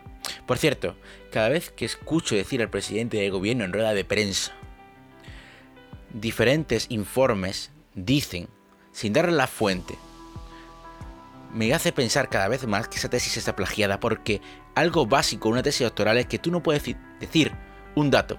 Por 0.47 0.59
cierto, 0.59 0.97
cada 1.31 1.49
vez 1.49 1.71
que 1.71 1.85
escucho 1.85 2.35
decir 2.35 2.61
al 2.61 2.71
presidente 2.71 3.19
del 3.19 3.31
gobierno 3.31 3.65
en 3.65 3.73
rueda 3.73 3.95
de 3.95 4.05
prensa, 4.05 4.53
diferentes 6.13 6.87
informes 6.89 7.71
dicen, 7.95 8.49
sin 8.93 9.13
darle 9.13 9.33
la 9.33 9.47
fuente, 9.47 9.95
me 11.55 11.73
hace 11.75 11.93
pensar 11.93 12.29
cada 12.29 12.49
vez 12.49 12.67
más 12.67 12.89
que 12.89 12.97
esa 12.97 13.11
tesis 13.11 13.37
está 13.37 13.57
plagiada 13.57 13.99
porque 13.99 14.41
algo 14.75 15.07
básico 15.07 15.49
en 15.49 15.55
una 15.55 15.63
tesis 15.63 15.83
doctoral 15.83 16.19
es 16.19 16.27
que 16.27 16.39
tú 16.39 16.51
no 16.51 16.63
puedes 16.63 16.83
decir 17.19 17.53
un 17.97 18.11
dato 18.11 18.39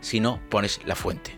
si 0.00 0.20
no 0.20 0.40
pones 0.48 0.80
la 0.84 0.94
fuente, 0.94 1.36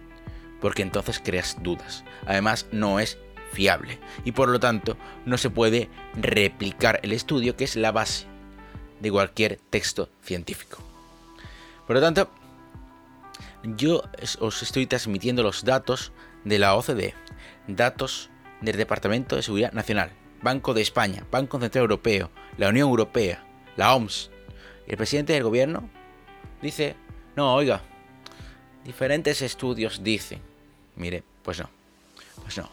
porque 0.61 0.83
entonces 0.83 1.21
creas 1.23 1.57
dudas. 1.63 2.05
Además, 2.27 2.67
no 2.73 3.01
es 3.01 3.19
fiable 3.53 3.99
y 4.25 4.33
por 4.33 4.49
lo 4.49 4.61
tanto 4.61 4.97
no 5.25 5.39
se 5.39 5.51
puede 5.51 5.89
replicar 6.15 7.01
el 7.03 7.13
estudio 7.13 7.57
que 7.57 7.65
es 7.65 7.77
la 7.77 7.93
base 7.93 8.27
de 9.01 9.11
cualquier 9.11 9.59
texto 9.71 10.09
científico. 10.23 10.79
Por 11.87 11.97
lo 11.97 12.03
tanto, 12.03 12.31
yo 13.63 14.03
os 14.41 14.63
estoy 14.63 14.87
transmitiendo 14.87 15.43
los 15.43 15.65
datos 15.65 16.13
de 16.45 16.59
la 16.59 16.75
OCDE, 16.75 17.15
datos 17.67 18.31
del 18.61 18.77
Departamento 18.77 19.37
de 19.37 19.43
Seguridad 19.43 19.73
Nacional, 19.73 20.11
Banco 20.43 20.75
de 20.75 20.83
España, 20.83 21.25
Banco 21.31 21.59
Central 21.59 21.83
Europeo, 21.83 22.31
la 22.57 22.69
Unión 22.69 22.89
Europea, 22.89 23.45
la 23.77 23.95
OMS. 23.95 24.31
El 24.87 24.97
presidente 24.97 25.33
del 25.33 25.43
gobierno 25.43 25.89
dice, 26.63 26.97
no, 27.37 27.55
oiga, 27.55 27.83
diferentes 28.89 29.43
estudios 29.43 30.03
dicen, 30.03 30.41
mire, 30.97 31.23
pues 31.43 31.61
no, 31.61 31.69
pues 32.43 32.57
no. 32.57 32.71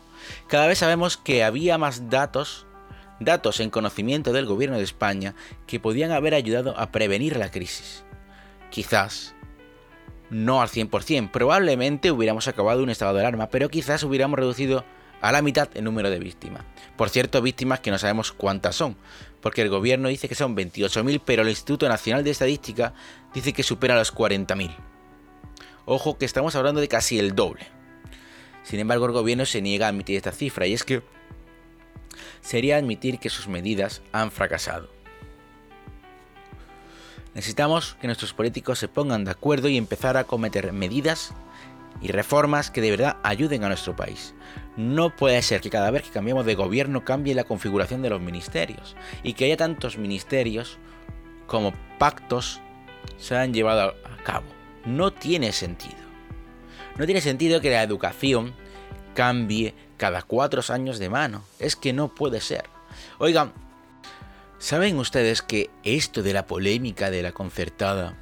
Cada 0.47 0.65
vez 0.65 0.77
sabemos 0.77 1.17
que 1.17 1.43
había 1.43 1.77
más 1.77 2.09
datos, 2.09 2.65
datos 3.19 3.59
en 3.59 3.69
conocimiento 3.69 4.31
del 4.31 4.45
gobierno 4.45 4.77
de 4.77 4.85
España 4.85 5.35
que 5.67 5.81
podían 5.81 6.11
haber 6.11 6.33
ayudado 6.33 6.79
a 6.79 6.89
prevenir 6.89 7.35
la 7.35 7.51
crisis. 7.51 8.05
Quizás 8.69 9.35
no 10.29 10.61
al 10.61 10.69
100%, 10.69 11.31
probablemente 11.31 12.11
hubiéramos 12.11 12.47
acabado 12.47 12.81
un 12.81 12.89
estado 12.89 13.13
de 13.13 13.19
alarma, 13.19 13.49
pero 13.49 13.67
quizás 13.67 14.01
hubiéramos 14.03 14.39
reducido 14.39 14.85
a 15.19 15.33
la 15.33 15.41
mitad 15.41 15.67
el 15.73 15.83
número 15.83 16.09
de 16.09 16.19
víctimas. 16.19 16.63
Por 16.95 17.09
cierto, 17.09 17.41
víctimas 17.41 17.81
que 17.81 17.91
no 17.91 17.97
sabemos 17.97 18.31
cuántas 18.31 18.77
son, 18.77 18.95
porque 19.41 19.63
el 19.63 19.69
gobierno 19.69 20.07
dice 20.07 20.29
que 20.29 20.35
son 20.35 20.55
28.000, 20.55 21.21
pero 21.25 21.41
el 21.41 21.49
Instituto 21.49 21.89
Nacional 21.89 22.23
de 22.23 22.31
Estadística 22.31 22.93
dice 23.33 23.51
que 23.51 23.63
supera 23.63 23.97
los 23.97 24.15
40.000. 24.15 24.94
Ojo 25.85 26.17
que 26.17 26.25
estamos 26.25 26.55
hablando 26.55 26.81
de 26.81 26.87
casi 26.87 27.19
el 27.19 27.35
doble. 27.35 27.67
Sin 28.63 28.79
embargo, 28.79 29.05
el 29.05 29.11
gobierno 29.11 29.45
se 29.45 29.61
niega 29.61 29.85
a 29.85 29.89
admitir 29.89 30.17
esta 30.17 30.31
cifra, 30.31 30.65
y 30.65 30.73
es 30.73 30.83
que 30.83 31.03
sería 32.41 32.77
admitir 32.77 33.19
que 33.19 33.29
sus 33.29 33.47
medidas 33.47 34.01
han 34.11 34.31
fracasado. 34.31 34.89
Necesitamos 37.35 37.97
que 37.99 38.07
nuestros 38.07 38.33
políticos 38.33 38.79
se 38.79 38.87
pongan 38.87 39.25
de 39.25 39.31
acuerdo 39.31 39.67
y 39.67 39.77
empezar 39.77 40.17
a 40.17 40.23
cometer 40.23 40.71
medidas 40.71 41.33
y 42.01 42.07
reformas 42.07 42.71
que 42.71 42.81
de 42.81 42.91
verdad 42.91 43.17
ayuden 43.23 43.63
a 43.63 43.67
nuestro 43.67 43.95
país. 43.95 44.33
No 44.77 45.15
puede 45.15 45.41
ser 45.41 45.61
que 45.61 45.69
cada 45.69 45.91
vez 45.91 46.03
que 46.03 46.11
cambiamos 46.11 46.45
de 46.45 46.55
gobierno 46.55 47.03
cambie 47.03 47.35
la 47.35 47.43
configuración 47.43 48.01
de 48.01 48.09
los 48.09 48.21
ministerios 48.21 48.95
y 49.21 49.33
que 49.33 49.45
haya 49.45 49.57
tantos 49.57 49.97
ministerios 49.97 50.77
como 51.45 51.73
pactos 51.99 52.61
se 53.17 53.35
han 53.35 53.53
llevado 53.53 53.95
a 54.03 54.23
cabo. 54.23 54.54
No 54.85 55.11
tiene 55.11 55.51
sentido. 55.51 55.95
No 56.97 57.05
tiene 57.05 57.21
sentido 57.21 57.61
que 57.61 57.71
la 57.71 57.83
educación 57.83 58.53
cambie 59.13 59.73
cada 59.97 60.21
cuatro 60.21 60.61
años 60.69 60.99
de 60.99 61.09
mano. 61.09 61.43
Es 61.59 61.75
que 61.75 61.93
no 61.93 62.13
puede 62.13 62.41
ser. 62.41 62.65
Oigan, 63.17 63.53
¿saben 64.59 64.97
ustedes 64.97 65.41
que 65.41 65.69
esto 65.83 66.21
de 66.21 66.33
la 66.33 66.45
polémica 66.45 67.09
de 67.09 67.23
la 67.23 67.31
concertada 67.31 68.15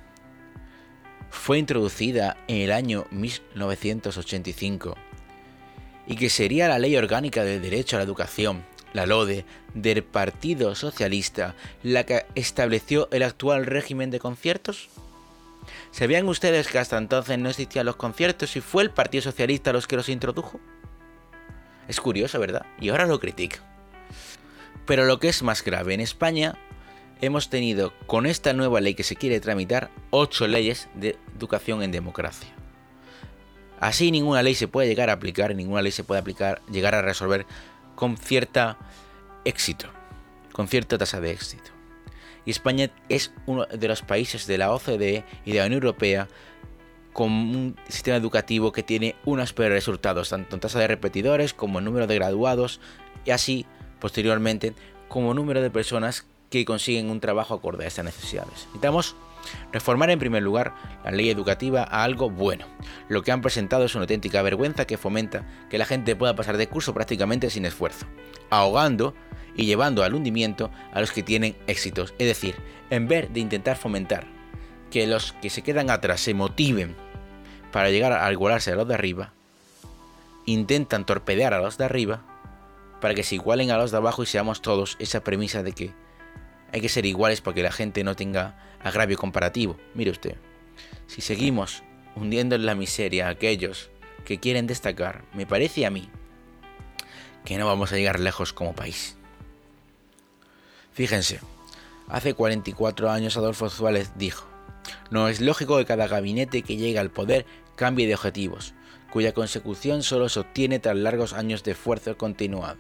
fue 1.30 1.58
introducida 1.58 2.38
en 2.48 2.58
el 2.58 2.72
año 2.72 3.06
1985 3.12 4.96
y 6.06 6.16
que 6.16 6.30
sería 6.30 6.68
la 6.68 6.80
Ley 6.80 6.96
Orgánica 6.96 7.44
del 7.44 7.62
Derecho 7.62 7.96
a 7.96 8.00
la 8.00 8.06
Educación, 8.06 8.64
la 8.94 9.06
LODE, 9.06 9.46
del 9.74 10.04
Partido 10.04 10.76
Socialista, 10.76 11.56
la 11.82 12.06
que 12.06 12.26
estableció 12.36 13.10
el 13.12 13.24
actual 13.24 13.66
régimen 13.66 14.12
de 14.12 14.20
conciertos? 14.20 14.90
¿Sabían 15.94 16.28
ustedes 16.28 16.70
que 16.70 16.80
hasta 16.80 16.98
entonces 16.98 17.38
no 17.38 17.50
existían 17.50 17.86
los 17.86 17.98
conciertos 17.98 18.56
y 18.56 18.62
fue 18.62 18.82
el 18.82 18.90
Partido 18.90 19.22
Socialista 19.22 19.72
los 19.72 19.86
que 19.86 19.96
los 19.96 20.10
introdujo? 20.10 20.60
Es 21.88 22.02
curioso, 22.02 22.40
¿verdad? 22.40 22.66
Y 22.80 22.90
ahora 22.90 23.06
lo 23.06 23.20
critica. 23.20 23.60
Pero 24.88 25.06
lo 25.06 25.20
que 25.20 25.30
es 25.30 25.44
más 25.44 25.64
grave, 25.64 25.94
en 25.94 26.00
España 26.00 26.58
hemos 27.22 27.52
tenido 27.52 27.94
con 28.08 28.26
esta 28.26 28.54
nueva 28.54 28.82
ley 28.82 28.96
que 28.96 29.04
se 29.04 29.16
quiere 29.16 29.40
tramitar 29.40 29.92
ocho 30.10 30.48
leyes 30.48 30.90
de 30.96 31.16
educación 31.38 31.84
en 31.84 31.92
democracia. 31.92 32.50
Así 33.80 34.10
ninguna 34.10 34.42
ley 34.42 34.56
se 34.56 34.68
puede 34.68 34.88
llegar 34.88 35.12
a 35.12 35.14
aplicar, 35.14 35.54
ninguna 35.54 35.84
ley 35.84 35.92
se 35.92 36.04
puede 36.04 36.22
aplicar, 36.22 36.64
llegar 36.72 36.96
a 36.96 37.04
resolver 37.04 37.46
con 37.94 38.18
cierta 38.18 38.80
éxito, 39.46 39.90
con 40.54 40.68
cierta 40.68 40.98
tasa 40.98 41.22
de 41.22 41.30
éxito. 41.30 41.70
Y 42.46 42.52
España 42.52 42.90
es 43.10 43.32
uno 43.46 43.66
de 43.66 43.88
los 43.88 44.02
países 44.02 44.48
de 44.48 44.58
la 44.58 44.72
OCDE 44.74 45.24
y 45.46 45.52
de 45.52 45.60
la 45.60 45.66
Unión 45.66 45.84
Europea 45.84 46.28
con 47.14 47.32
un 47.32 47.76
sistema 47.88 48.18
educativo 48.18 48.72
que 48.72 48.84
tiene 48.84 49.16
unos 49.24 49.54
peores 49.54 49.76
resultados, 49.76 50.30
tanto 50.30 50.56
en 50.56 50.60
tasa 50.60 50.80
de 50.80 50.88
repetidores 50.88 51.54
como 51.54 51.80
en 51.80 51.86
número 51.86 52.08
de 52.08 52.16
graduados 52.16 52.80
y 53.24 53.32
así, 53.32 53.66
posteriormente, 54.00 54.74
como 55.08 55.34
número 55.34 55.62
de 55.62 55.70
personas 55.70 56.26
que 56.50 56.66
consiguen 56.66 57.10
un 57.10 57.20
trabajo 57.20 57.54
acorde 57.54 57.86
a 57.86 57.88
estas 57.88 58.06
necesidades. 58.06 58.52
Necesitamos 58.52 59.16
reformar 59.72 60.10
en 60.10 60.20
primer 60.20 60.44
lugar 60.44 60.74
la 61.04 61.12
ley 61.12 61.30
educativa 61.30 61.84
a 61.84 62.04
algo 62.04 62.30
bueno. 62.30 62.66
Lo 63.10 63.22
que 63.22 63.32
han 63.32 63.42
presentado 63.42 63.86
es 63.86 63.96
una 63.96 64.04
auténtica 64.04 64.42
vergüenza 64.42 64.86
que 64.86 64.98
fomenta 64.98 65.48
que 65.70 65.78
la 65.78 65.86
gente 65.86 66.16
pueda 66.16 66.36
pasar 66.36 66.58
de 66.58 66.68
curso 66.68 66.94
prácticamente 66.94 67.50
sin 67.50 67.66
esfuerzo, 67.66 68.06
ahogando 68.50 69.14
y 69.56 69.66
llevando 69.66 70.04
al 70.04 70.14
hundimiento 70.14 70.72
a 70.92 71.02
los 71.02 71.12
que 71.12 71.24
tienen 71.24 71.56
éxitos. 71.68 72.14
Es 72.18 72.28
decir, 72.28 72.56
en 72.90 73.08
vez 73.08 73.32
de 73.32 73.40
intentar 73.40 73.78
fomentar 73.78 74.28
que 74.92 75.08
los 75.08 75.34
que 75.34 75.50
se 75.50 75.62
quedan 75.62 75.90
atrás 75.90 76.22
se 76.22 76.34
motiven 76.34 76.96
para 77.72 77.90
llegar 77.90 78.14
a 78.14 78.32
igualarse 78.32 78.72
a 78.72 78.76
los 78.76 78.88
de 78.88 78.94
arriba, 78.94 79.34
intentan 80.46 81.06
torpedear 81.06 81.54
a 81.54 81.62
los 81.62 81.78
de 81.78 81.86
arriba 81.86 82.22
para 83.02 83.16
que 83.16 83.24
se 83.24 83.36
igualen 83.36 83.72
a 83.72 83.78
los 83.78 83.92
de 83.92 83.98
abajo 83.98 84.24
y 84.24 84.28
seamos 84.28 84.62
todos 84.62 84.96
esa 85.00 85.24
premisa 85.24 85.64
de 85.64 85.74
que 85.74 85.94
hay 86.72 86.82
que 86.82 86.90
ser 86.90 87.06
iguales 87.06 87.42
para 87.42 87.56
que 87.56 87.64
la 87.64 87.72
gente 87.72 88.04
no 88.04 88.16
tenga 88.16 88.58
agravio 88.84 89.18
comparativo. 89.18 89.78
Mire 89.94 90.12
usted, 90.12 90.38
si 91.08 91.22
seguimos 91.22 91.84
hundiendo 92.16 92.56
en 92.56 92.66
la 92.66 92.76
miseria 92.76 93.28
a 93.28 93.32
aquellos 93.32 93.90
que 94.26 94.40
quieren 94.40 94.68
destacar, 94.68 95.24
me 95.34 95.46
parece 95.46 95.86
a 95.86 95.90
mí 95.90 96.10
que 97.46 97.58
no 97.58 97.68
vamos 97.68 97.92
a 97.92 97.98
llegar 97.98 98.20
lejos 98.20 98.54
como 98.54 98.74
país. 98.74 99.18
Fíjense, 100.94 101.40
hace 102.08 102.36
44 102.36 103.10
años 103.10 103.36
Adolfo 103.36 103.70
Suárez 103.70 104.12
dijo, 104.16 104.48
No 105.10 105.28
es 105.28 105.42
lógico 105.42 105.78
que 105.78 105.86
cada 105.86 106.08
gabinete 106.08 106.62
que 106.62 106.78
llega 106.78 107.02
al 107.02 107.10
poder 107.10 107.48
cambie 107.76 108.06
de 108.06 108.14
objetivos, 108.14 108.76
cuya 109.12 109.34
consecución 109.34 110.04
solo 110.04 110.30
se 110.30 110.40
obtiene 110.40 110.78
tras 110.78 110.96
largos 110.96 111.34
años 111.34 111.64
de 111.64 111.72
esfuerzo 111.72 112.16
continuado. 112.16 112.78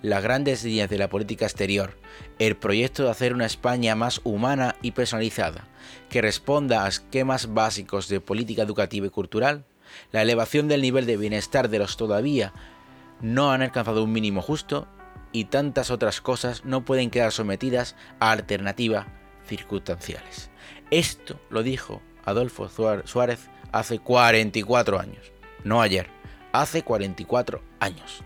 Las 0.00 0.22
grandes 0.22 0.64
líneas 0.64 0.88
de 0.88 0.96
la 0.96 1.10
política 1.10 1.44
exterior, 1.44 1.98
el 2.38 2.56
proyecto 2.56 3.04
de 3.04 3.10
hacer 3.10 3.34
una 3.34 3.44
España 3.44 3.94
más 3.94 4.22
humana 4.24 4.76
y 4.80 4.92
personalizada, 4.92 5.68
que 6.08 6.22
responda 6.22 6.84
a 6.84 6.88
esquemas 6.88 7.52
básicos 7.52 8.08
de 8.08 8.20
política 8.20 8.62
educativa 8.62 9.06
y 9.06 9.10
cultural, 9.10 9.66
la 10.10 10.22
elevación 10.22 10.68
del 10.68 10.80
nivel 10.80 11.04
de 11.04 11.18
bienestar 11.18 11.68
de 11.68 11.78
los 11.78 11.98
todavía 11.98 12.54
no 13.20 13.52
han 13.52 13.60
alcanzado 13.60 14.02
un 14.02 14.12
mínimo 14.12 14.40
justo 14.40 14.88
y 15.32 15.46
tantas 15.46 15.90
otras 15.90 16.20
cosas 16.20 16.64
no 16.64 16.84
pueden 16.84 17.10
quedar 17.10 17.32
sometidas 17.32 17.96
a 18.20 18.30
alternativas 18.30 19.06
circunstanciales. 19.46 20.50
Esto 20.90 21.40
lo 21.50 21.62
dijo 21.62 22.02
Adolfo 22.24 22.68
Suárez 23.04 23.48
hace 23.72 23.98
44 23.98 24.98
años, 24.98 25.32
no 25.64 25.80
ayer, 25.82 26.08
hace 26.52 26.82
44 26.82 27.62
años. 27.80 28.22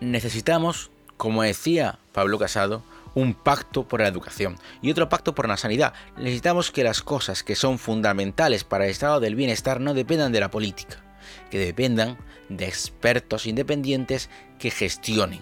Necesitamos, 0.00 0.90
como 1.16 1.42
decía 1.42 1.98
Pablo 2.12 2.38
Casado, 2.38 2.82
un 3.14 3.34
pacto 3.34 3.86
por 3.86 4.00
la 4.00 4.08
educación 4.08 4.56
y 4.82 4.90
otro 4.90 5.08
pacto 5.08 5.34
por 5.34 5.48
la 5.48 5.56
sanidad. 5.56 5.92
Necesitamos 6.16 6.70
que 6.70 6.84
las 6.84 7.02
cosas 7.02 7.42
que 7.42 7.56
son 7.56 7.78
fundamentales 7.78 8.64
para 8.64 8.84
el 8.84 8.90
estado 8.90 9.20
del 9.20 9.34
bienestar 9.34 9.80
no 9.80 9.94
dependan 9.94 10.32
de 10.32 10.40
la 10.40 10.50
política, 10.50 11.02
que 11.50 11.58
dependan 11.58 12.18
de 12.48 12.66
expertos 12.66 13.46
independientes 13.46 14.30
que 14.58 14.70
gestionen, 14.70 15.40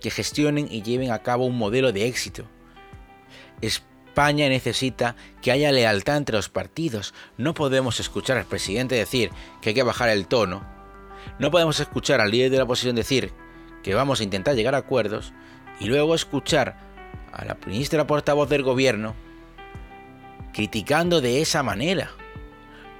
que 0.00 0.10
gestionen 0.10 0.68
y 0.70 0.82
lleven 0.82 1.10
a 1.10 1.22
cabo 1.22 1.46
un 1.46 1.58
modelo 1.58 1.92
de 1.92 2.06
éxito. 2.06 2.44
España 3.60 4.48
necesita 4.48 5.16
que 5.42 5.52
haya 5.52 5.72
lealtad 5.72 6.16
entre 6.16 6.36
los 6.36 6.48
partidos. 6.48 7.14
No 7.36 7.54
podemos 7.54 8.00
escuchar 8.00 8.38
al 8.38 8.46
presidente 8.46 8.94
decir 8.94 9.30
que 9.60 9.70
hay 9.70 9.74
que 9.74 9.82
bajar 9.82 10.08
el 10.08 10.26
tono. 10.26 10.66
No 11.38 11.50
podemos 11.50 11.80
escuchar 11.80 12.20
al 12.20 12.30
líder 12.30 12.50
de 12.50 12.58
la 12.58 12.64
oposición 12.64 12.96
decir 12.96 13.32
que 13.82 13.94
vamos 13.94 14.20
a 14.20 14.24
intentar 14.24 14.54
llegar 14.54 14.74
a 14.74 14.78
acuerdos 14.78 15.32
y 15.80 15.86
luego 15.86 16.14
escuchar 16.14 16.78
a 17.32 17.44
la 17.44 17.56
ministra 17.66 18.06
portavoz 18.06 18.48
del 18.48 18.62
gobierno 18.62 19.14
criticando 20.56 21.20
de 21.20 21.42
esa 21.42 21.62
manera. 21.62 22.10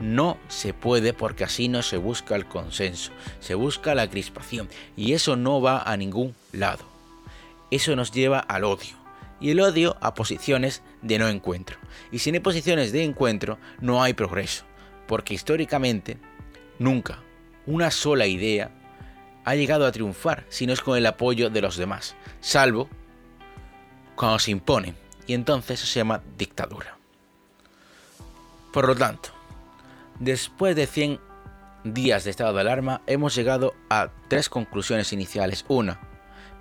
No 0.00 0.38
se 0.48 0.74
puede 0.74 1.12
porque 1.12 1.44
así 1.44 1.68
no 1.68 1.82
se 1.82 1.96
busca 1.96 2.36
el 2.36 2.46
consenso, 2.46 3.12
se 3.40 3.54
busca 3.54 3.94
la 3.94 4.10
crispación 4.10 4.68
y 4.96 5.14
eso 5.14 5.36
no 5.36 5.60
va 5.60 5.82
a 5.82 5.96
ningún 5.96 6.34
lado. 6.52 6.84
Eso 7.70 7.96
nos 7.96 8.12
lleva 8.12 8.38
al 8.38 8.64
odio 8.64 9.06
y 9.40 9.50
el 9.50 9.60
odio 9.60 9.96
a 10.00 10.14
posiciones 10.14 10.82
de 11.02 11.18
no 11.18 11.28
encuentro. 11.28 11.78
Y 12.10 12.18
sin 12.18 12.40
posiciones 12.42 12.92
de 12.92 13.04
encuentro 13.04 13.58
no 13.80 14.02
hay 14.02 14.14
progreso, 14.14 14.64
porque 15.06 15.34
históricamente 15.34 16.18
nunca 16.78 17.20
una 17.66 17.90
sola 17.90 18.26
idea 18.26 18.70
ha 19.44 19.54
llegado 19.54 19.86
a 19.86 19.92
triunfar 19.92 20.44
si 20.48 20.66
no 20.66 20.72
es 20.72 20.80
con 20.80 20.96
el 20.96 21.06
apoyo 21.06 21.50
de 21.50 21.60
los 21.60 21.76
demás, 21.76 22.16
salvo 22.40 22.88
cuando 24.14 24.38
se 24.38 24.50
impone, 24.50 24.94
y 25.26 25.34
entonces 25.34 25.80
se 25.80 25.98
llama 25.98 26.22
dictadura. 26.38 26.96
Por 28.72 28.86
lo 28.86 28.94
tanto, 28.94 29.30
después 30.18 30.76
de 30.76 30.86
100 30.86 31.20
días 31.84 32.24
de 32.24 32.30
estado 32.30 32.52
de 32.54 32.60
alarma, 32.60 33.02
hemos 33.06 33.34
llegado 33.34 33.74
a 33.88 34.10
tres 34.28 34.48
conclusiones 34.48 35.12
iniciales. 35.12 35.64
Una, 35.68 36.00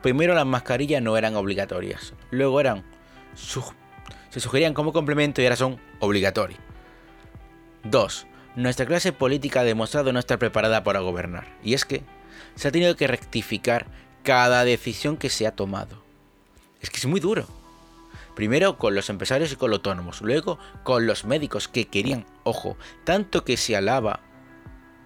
primero 0.01 0.33
las 0.33 0.45
mascarillas 0.45 1.01
no 1.01 1.17
eran 1.17 1.35
obligatorias, 1.35 2.13
luego 2.31 2.59
eran 2.59 2.83
se 4.29 4.39
sugerían 4.39 4.73
como 4.73 4.93
complemento 4.93 5.41
y 5.41 5.45
ahora 5.45 5.55
son 5.55 5.79
obligatorias. 5.99 6.59
Dos, 7.83 8.27
nuestra 8.55 8.85
clase 8.85 9.11
política 9.11 9.61
ha 9.61 9.63
demostrado 9.63 10.13
no 10.13 10.19
estar 10.19 10.39
preparada 10.39 10.83
para 10.83 10.99
gobernar, 10.99 11.47
y 11.63 11.73
es 11.73 11.85
que 11.85 12.03
se 12.55 12.67
ha 12.67 12.71
tenido 12.71 12.95
que 12.95 13.07
rectificar 13.07 13.87
cada 14.23 14.63
decisión 14.63 15.17
que 15.17 15.29
se 15.29 15.45
ha 15.47 15.51
tomado. 15.51 16.03
Es 16.81 16.89
que 16.89 16.97
es 16.97 17.05
muy 17.05 17.19
duro. 17.19 17.47
Primero 18.35 18.77
con 18.77 18.95
los 18.95 19.09
empresarios 19.09 19.51
y 19.51 19.55
con 19.55 19.69
los 19.69 19.79
autónomos, 19.79 20.21
luego 20.21 20.59
con 20.83 21.07
los 21.07 21.23
médicos 21.23 21.67
que 21.67 21.87
querían, 21.87 22.25
ojo, 22.43 22.77
tanto 23.05 23.45
que 23.45 23.55
se 23.55 23.75
alaba 23.75 24.19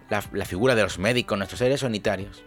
la, 0.10 0.46
figura 0.46 0.76
de 0.76 0.84
los 0.84 0.98
médicos, 0.98 1.38
nuestros 1.38 1.60
seres 1.60 1.82
sanitarios. 1.82 2.44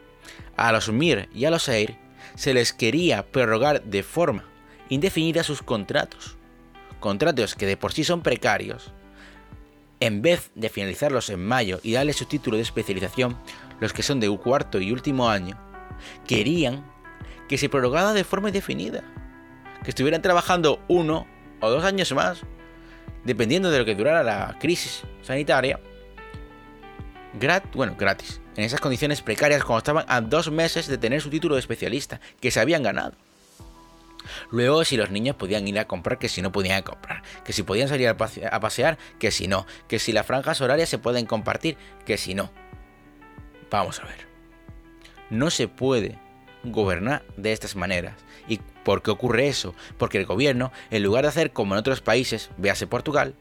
A 0.56 0.72
los 0.72 0.90
MIR 0.90 1.28
y 1.32 1.44
a 1.44 1.50
los 1.50 1.68
EIR 1.68 1.96
se 2.34 2.52
les 2.54 2.72
quería 2.72 3.24
prorrogar 3.30 3.82
de 3.84 4.02
forma 4.02 4.44
indefinida 4.88 5.44
sus 5.44 5.62
contratos. 5.62 6.36
Contratos 7.00 7.54
que 7.54 7.66
de 7.66 7.76
por 7.76 7.92
sí 7.92 8.04
son 8.04 8.22
precarios. 8.22 8.92
En 10.00 10.20
vez 10.20 10.50
de 10.56 10.68
finalizarlos 10.68 11.30
en 11.30 11.46
mayo 11.46 11.78
y 11.84 11.92
darle 11.92 12.12
su 12.12 12.24
título 12.24 12.56
de 12.56 12.64
especialización, 12.64 13.38
los 13.78 13.92
que 13.92 14.02
son 14.02 14.18
de 14.18 14.28
cuarto 14.36 14.80
y 14.80 14.90
último 14.90 15.28
año, 15.28 15.56
querían 16.26 16.84
que 17.48 17.56
se 17.56 17.68
prorrogara 17.68 18.12
de 18.12 18.24
forma 18.24 18.48
indefinida. 18.48 19.04
Que 19.84 19.90
estuvieran 19.90 20.22
trabajando 20.22 20.80
uno 20.88 21.26
o 21.60 21.70
dos 21.70 21.84
años 21.84 22.12
más, 22.12 22.40
dependiendo 23.24 23.70
de 23.70 23.78
lo 23.78 23.84
que 23.84 23.94
durara 23.94 24.22
la 24.22 24.56
crisis 24.58 25.02
sanitaria, 25.22 25.80
bueno, 27.74 27.96
gratis, 27.98 28.40
en 28.56 28.64
esas 28.64 28.80
condiciones 28.80 29.22
precarias 29.22 29.64
cuando 29.64 29.78
estaban 29.78 30.04
a 30.08 30.20
dos 30.20 30.50
meses 30.50 30.86
de 30.86 30.98
tener 30.98 31.20
su 31.20 31.30
título 31.30 31.54
de 31.54 31.60
especialista, 31.60 32.20
que 32.40 32.50
se 32.50 32.60
habían 32.60 32.82
ganado. 32.82 33.14
Luego, 34.50 34.84
si 34.84 34.96
los 34.96 35.10
niños 35.10 35.34
podían 35.34 35.66
ir 35.66 35.78
a 35.78 35.86
comprar, 35.86 36.18
que 36.18 36.28
si 36.28 36.42
no 36.42 36.52
podían 36.52 36.82
comprar. 36.82 37.22
Que 37.44 37.52
si 37.52 37.64
podían 37.64 37.88
salir 37.88 38.08
a 38.08 38.16
pasear, 38.16 38.98
que 39.18 39.32
si 39.32 39.48
no. 39.48 39.66
Que 39.88 39.98
si 39.98 40.12
las 40.12 40.26
franjas 40.26 40.60
horarias 40.60 40.88
se 40.88 40.98
pueden 40.98 41.26
compartir, 41.26 41.76
que 42.06 42.16
si 42.16 42.34
no. 42.34 42.52
Vamos 43.68 43.98
a 43.98 44.04
ver. 44.04 44.26
No 45.28 45.50
se 45.50 45.66
puede 45.66 46.18
gobernar 46.62 47.24
de 47.36 47.52
estas 47.52 47.74
maneras. 47.74 48.14
¿Y 48.46 48.60
por 48.84 49.02
qué 49.02 49.10
ocurre 49.10 49.48
eso? 49.48 49.74
Porque 49.98 50.18
el 50.18 50.26
gobierno, 50.26 50.72
en 50.90 51.02
lugar 51.02 51.24
de 51.24 51.28
hacer 51.28 51.52
como 51.52 51.74
en 51.74 51.80
otros 51.80 52.00
países, 52.00 52.50
véase 52.56 52.86
Portugal, 52.86 53.34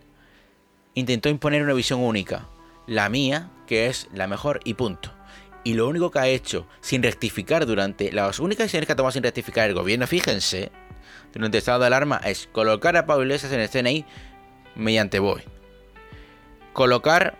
intentó 0.93 1.29
imponer 1.29 1.63
una 1.63 1.73
visión 1.73 2.01
única. 2.01 2.47
La 2.87 3.09
mía, 3.09 3.49
que 3.67 3.87
es 3.87 4.07
la 4.13 4.27
mejor 4.27 4.59
y 4.63 4.73
punto. 4.73 5.13
Y 5.63 5.75
lo 5.75 5.87
único 5.87 6.09
que 6.11 6.19
ha 6.19 6.27
hecho 6.27 6.67
sin 6.81 7.03
rectificar 7.03 7.65
durante 7.65 8.11
las 8.11 8.39
únicas 8.39 8.65
decisiones 8.65 8.87
que 8.87 8.93
ha 8.93 8.95
tomado 8.95 9.11
sin 9.11 9.23
rectificar 9.23 9.69
el 9.69 9.75
gobierno, 9.75 10.07
fíjense, 10.07 10.71
durante 11.33 11.57
el 11.57 11.59
estado 11.59 11.79
de 11.79 11.87
alarma, 11.87 12.19
es 12.25 12.49
colocar 12.51 12.97
a 12.97 13.05
Pablo 13.05 13.23
Iglesias 13.23 13.51
en 13.53 13.59
el 13.59 13.69
CNI 13.69 14.05
mediante 14.75 15.19
BOE. 15.19 15.45
Colocar 16.73 17.37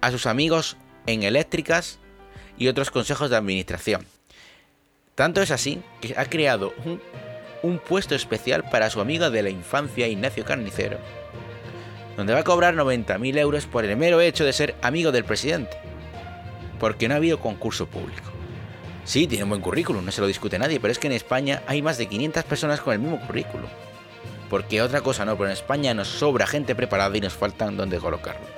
a 0.00 0.10
sus 0.10 0.26
amigos 0.26 0.76
en 1.06 1.22
eléctricas 1.22 1.98
y 2.56 2.68
otros 2.68 2.90
consejos 2.90 3.30
de 3.30 3.36
administración. 3.36 4.06
Tanto 5.18 5.42
es 5.42 5.50
así 5.50 5.82
que 6.00 6.14
ha 6.16 6.26
creado 6.26 6.72
un, 7.64 7.80
puesto 7.80 8.14
especial 8.14 8.62
para 8.70 8.88
su 8.88 9.00
amigo 9.00 9.30
de 9.30 9.42
la 9.42 9.50
infancia, 9.50 10.06
Ignacio 10.06 10.44
Carnicero, 10.44 10.96
donde 12.16 12.34
va 12.34 12.38
a 12.38 12.44
cobrar 12.44 12.76
90.000 12.76 13.36
euros 13.36 13.66
por 13.66 13.84
el 13.84 13.96
mero 13.96 14.20
hecho 14.20 14.44
de 14.44 14.52
ser 14.52 14.76
amigo 14.80 15.10
del 15.10 15.24
presidente, 15.24 15.76
porque 16.78 17.08
no 17.08 17.14
ha 17.14 17.16
habido 17.16 17.40
concurso 17.40 17.88
público. 17.88 18.30
Sí, 19.02 19.26
tiene 19.26 19.42
un 19.42 19.50
buen 19.50 19.60
currículum, 19.60 20.04
no 20.04 20.12
se 20.12 20.20
lo 20.20 20.28
discute 20.28 20.56
nadie, 20.56 20.78
pero 20.78 20.92
es 20.92 21.00
que 21.00 21.08
en 21.08 21.14
España 21.14 21.64
hay 21.66 21.82
más 21.82 21.98
de 21.98 22.06
500 22.06 22.44
personas 22.44 22.80
con 22.80 22.92
el 22.92 23.00
mismo 23.00 23.18
currículum. 23.26 23.68
Porque 24.48 24.80
otra 24.82 25.00
cosa 25.00 25.24
no, 25.24 25.36
pero 25.36 25.46
en 25.46 25.54
España 25.54 25.94
nos 25.94 26.06
sobra 26.06 26.46
gente 26.46 26.76
preparada 26.76 27.16
y 27.16 27.20
nos 27.20 27.32
faltan 27.32 27.76
donde 27.76 27.98
colocarlos. 27.98 28.48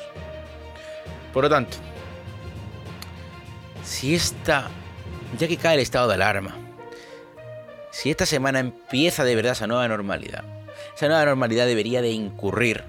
Por 1.32 1.44
lo 1.44 1.48
tanto, 1.48 1.78
si 3.82 4.14
esta, 4.14 4.68
ya 5.38 5.48
que 5.48 5.56
cae 5.56 5.74
el 5.74 5.80
estado 5.80 6.08
de 6.08 6.14
alarma, 6.14 6.56
si 7.90 8.10
esta 8.10 8.26
semana 8.26 8.60
empieza 8.60 9.24
de 9.24 9.34
verdad 9.34 9.52
esa 9.52 9.66
nueva 9.66 9.88
normalidad, 9.88 10.44
esa 10.94 11.08
nueva 11.08 11.24
normalidad 11.24 11.66
debería 11.66 12.02
de 12.02 12.10
incurrir 12.10 12.84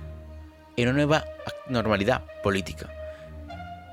en 0.77 0.89
una 0.89 0.97
nueva 0.97 1.25
normalidad 1.67 2.23
política. 2.43 2.89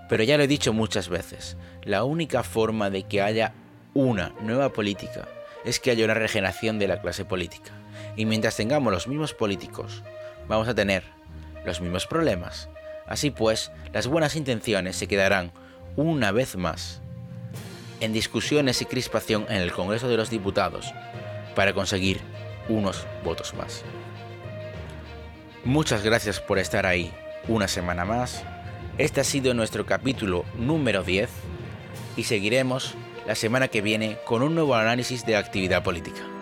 Pero 0.09 0.23
ya 0.25 0.37
lo 0.37 0.45
he 0.45 0.49
dicho 0.49 0.73
muchas 0.73 1.09
veces, 1.09 1.57
la 1.83 2.05
única 2.05 2.43
forma 2.43 2.91
de 2.91 3.05
que 3.05 3.23
haya 3.23 3.53
una 3.95 4.33
nueva 4.41 4.73
política 4.73 5.29
es 5.65 5.81
que 5.81 5.91
haya 5.91 6.05
una 6.05 6.15
regeneración 6.15 6.79
de 6.79 6.89
la 6.89 7.01
clase 7.01 7.25
política. 7.25 7.73
Y 8.17 8.25
mientras 8.25 8.57
tengamos 8.57 8.93
los 8.93 9.07
mismos 9.07 9.35
políticos, 9.35 10.03
vamos 10.47 10.69
a 10.69 10.75
tener 10.75 11.05
los 11.65 11.81
mismos 11.81 12.07
problemas. 12.07 12.69
Así 13.07 13.31
pues, 13.31 13.71
las 13.93 14.07
buenas 14.07 14.37
intenciones 14.37 14.97
se 14.97 15.09
quedarán 15.09 15.53
una 15.97 16.33
vez 16.33 16.57
más 16.57 17.03
en 18.01 18.13
discusiones 18.13 18.81
y 18.83 18.87
crispación 18.87 19.47
en 19.49 19.57
el 19.57 19.73
Congreso 19.73 20.09
de 20.09 20.17
los 20.17 20.31
Diputados 20.31 20.93
para 21.55 21.73
conseguir 21.73 22.21
unos 22.69 23.07
votos 23.25 23.55
más. 23.55 23.85
Muchas 25.65 26.03
gracias 26.03 26.41
por 26.41 26.59
estar 26.59 26.87
ahí 26.87 27.13
una 27.49 27.69
semana 27.69 28.05
más. 28.05 28.45
Este 28.97 29.21
ha 29.21 29.25
sido 29.25 29.55
nuestro 29.55 29.87
capítulo 29.87 30.45
número 30.57 31.03
10 31.03 31.29
y 32.17 32.25
seguiremos 32.25 32.95
la 33.27 33.35
semana 33.35 33.69
que 33.69 33.83
viene 33.83 34.19
con 34.25 34.43
un 34.43 34.55
nuevo 34.55 34.75
análisis 34.75 35.27
de 35.27 35.37
actividad 35.37 35.83
política. 35.83 36.38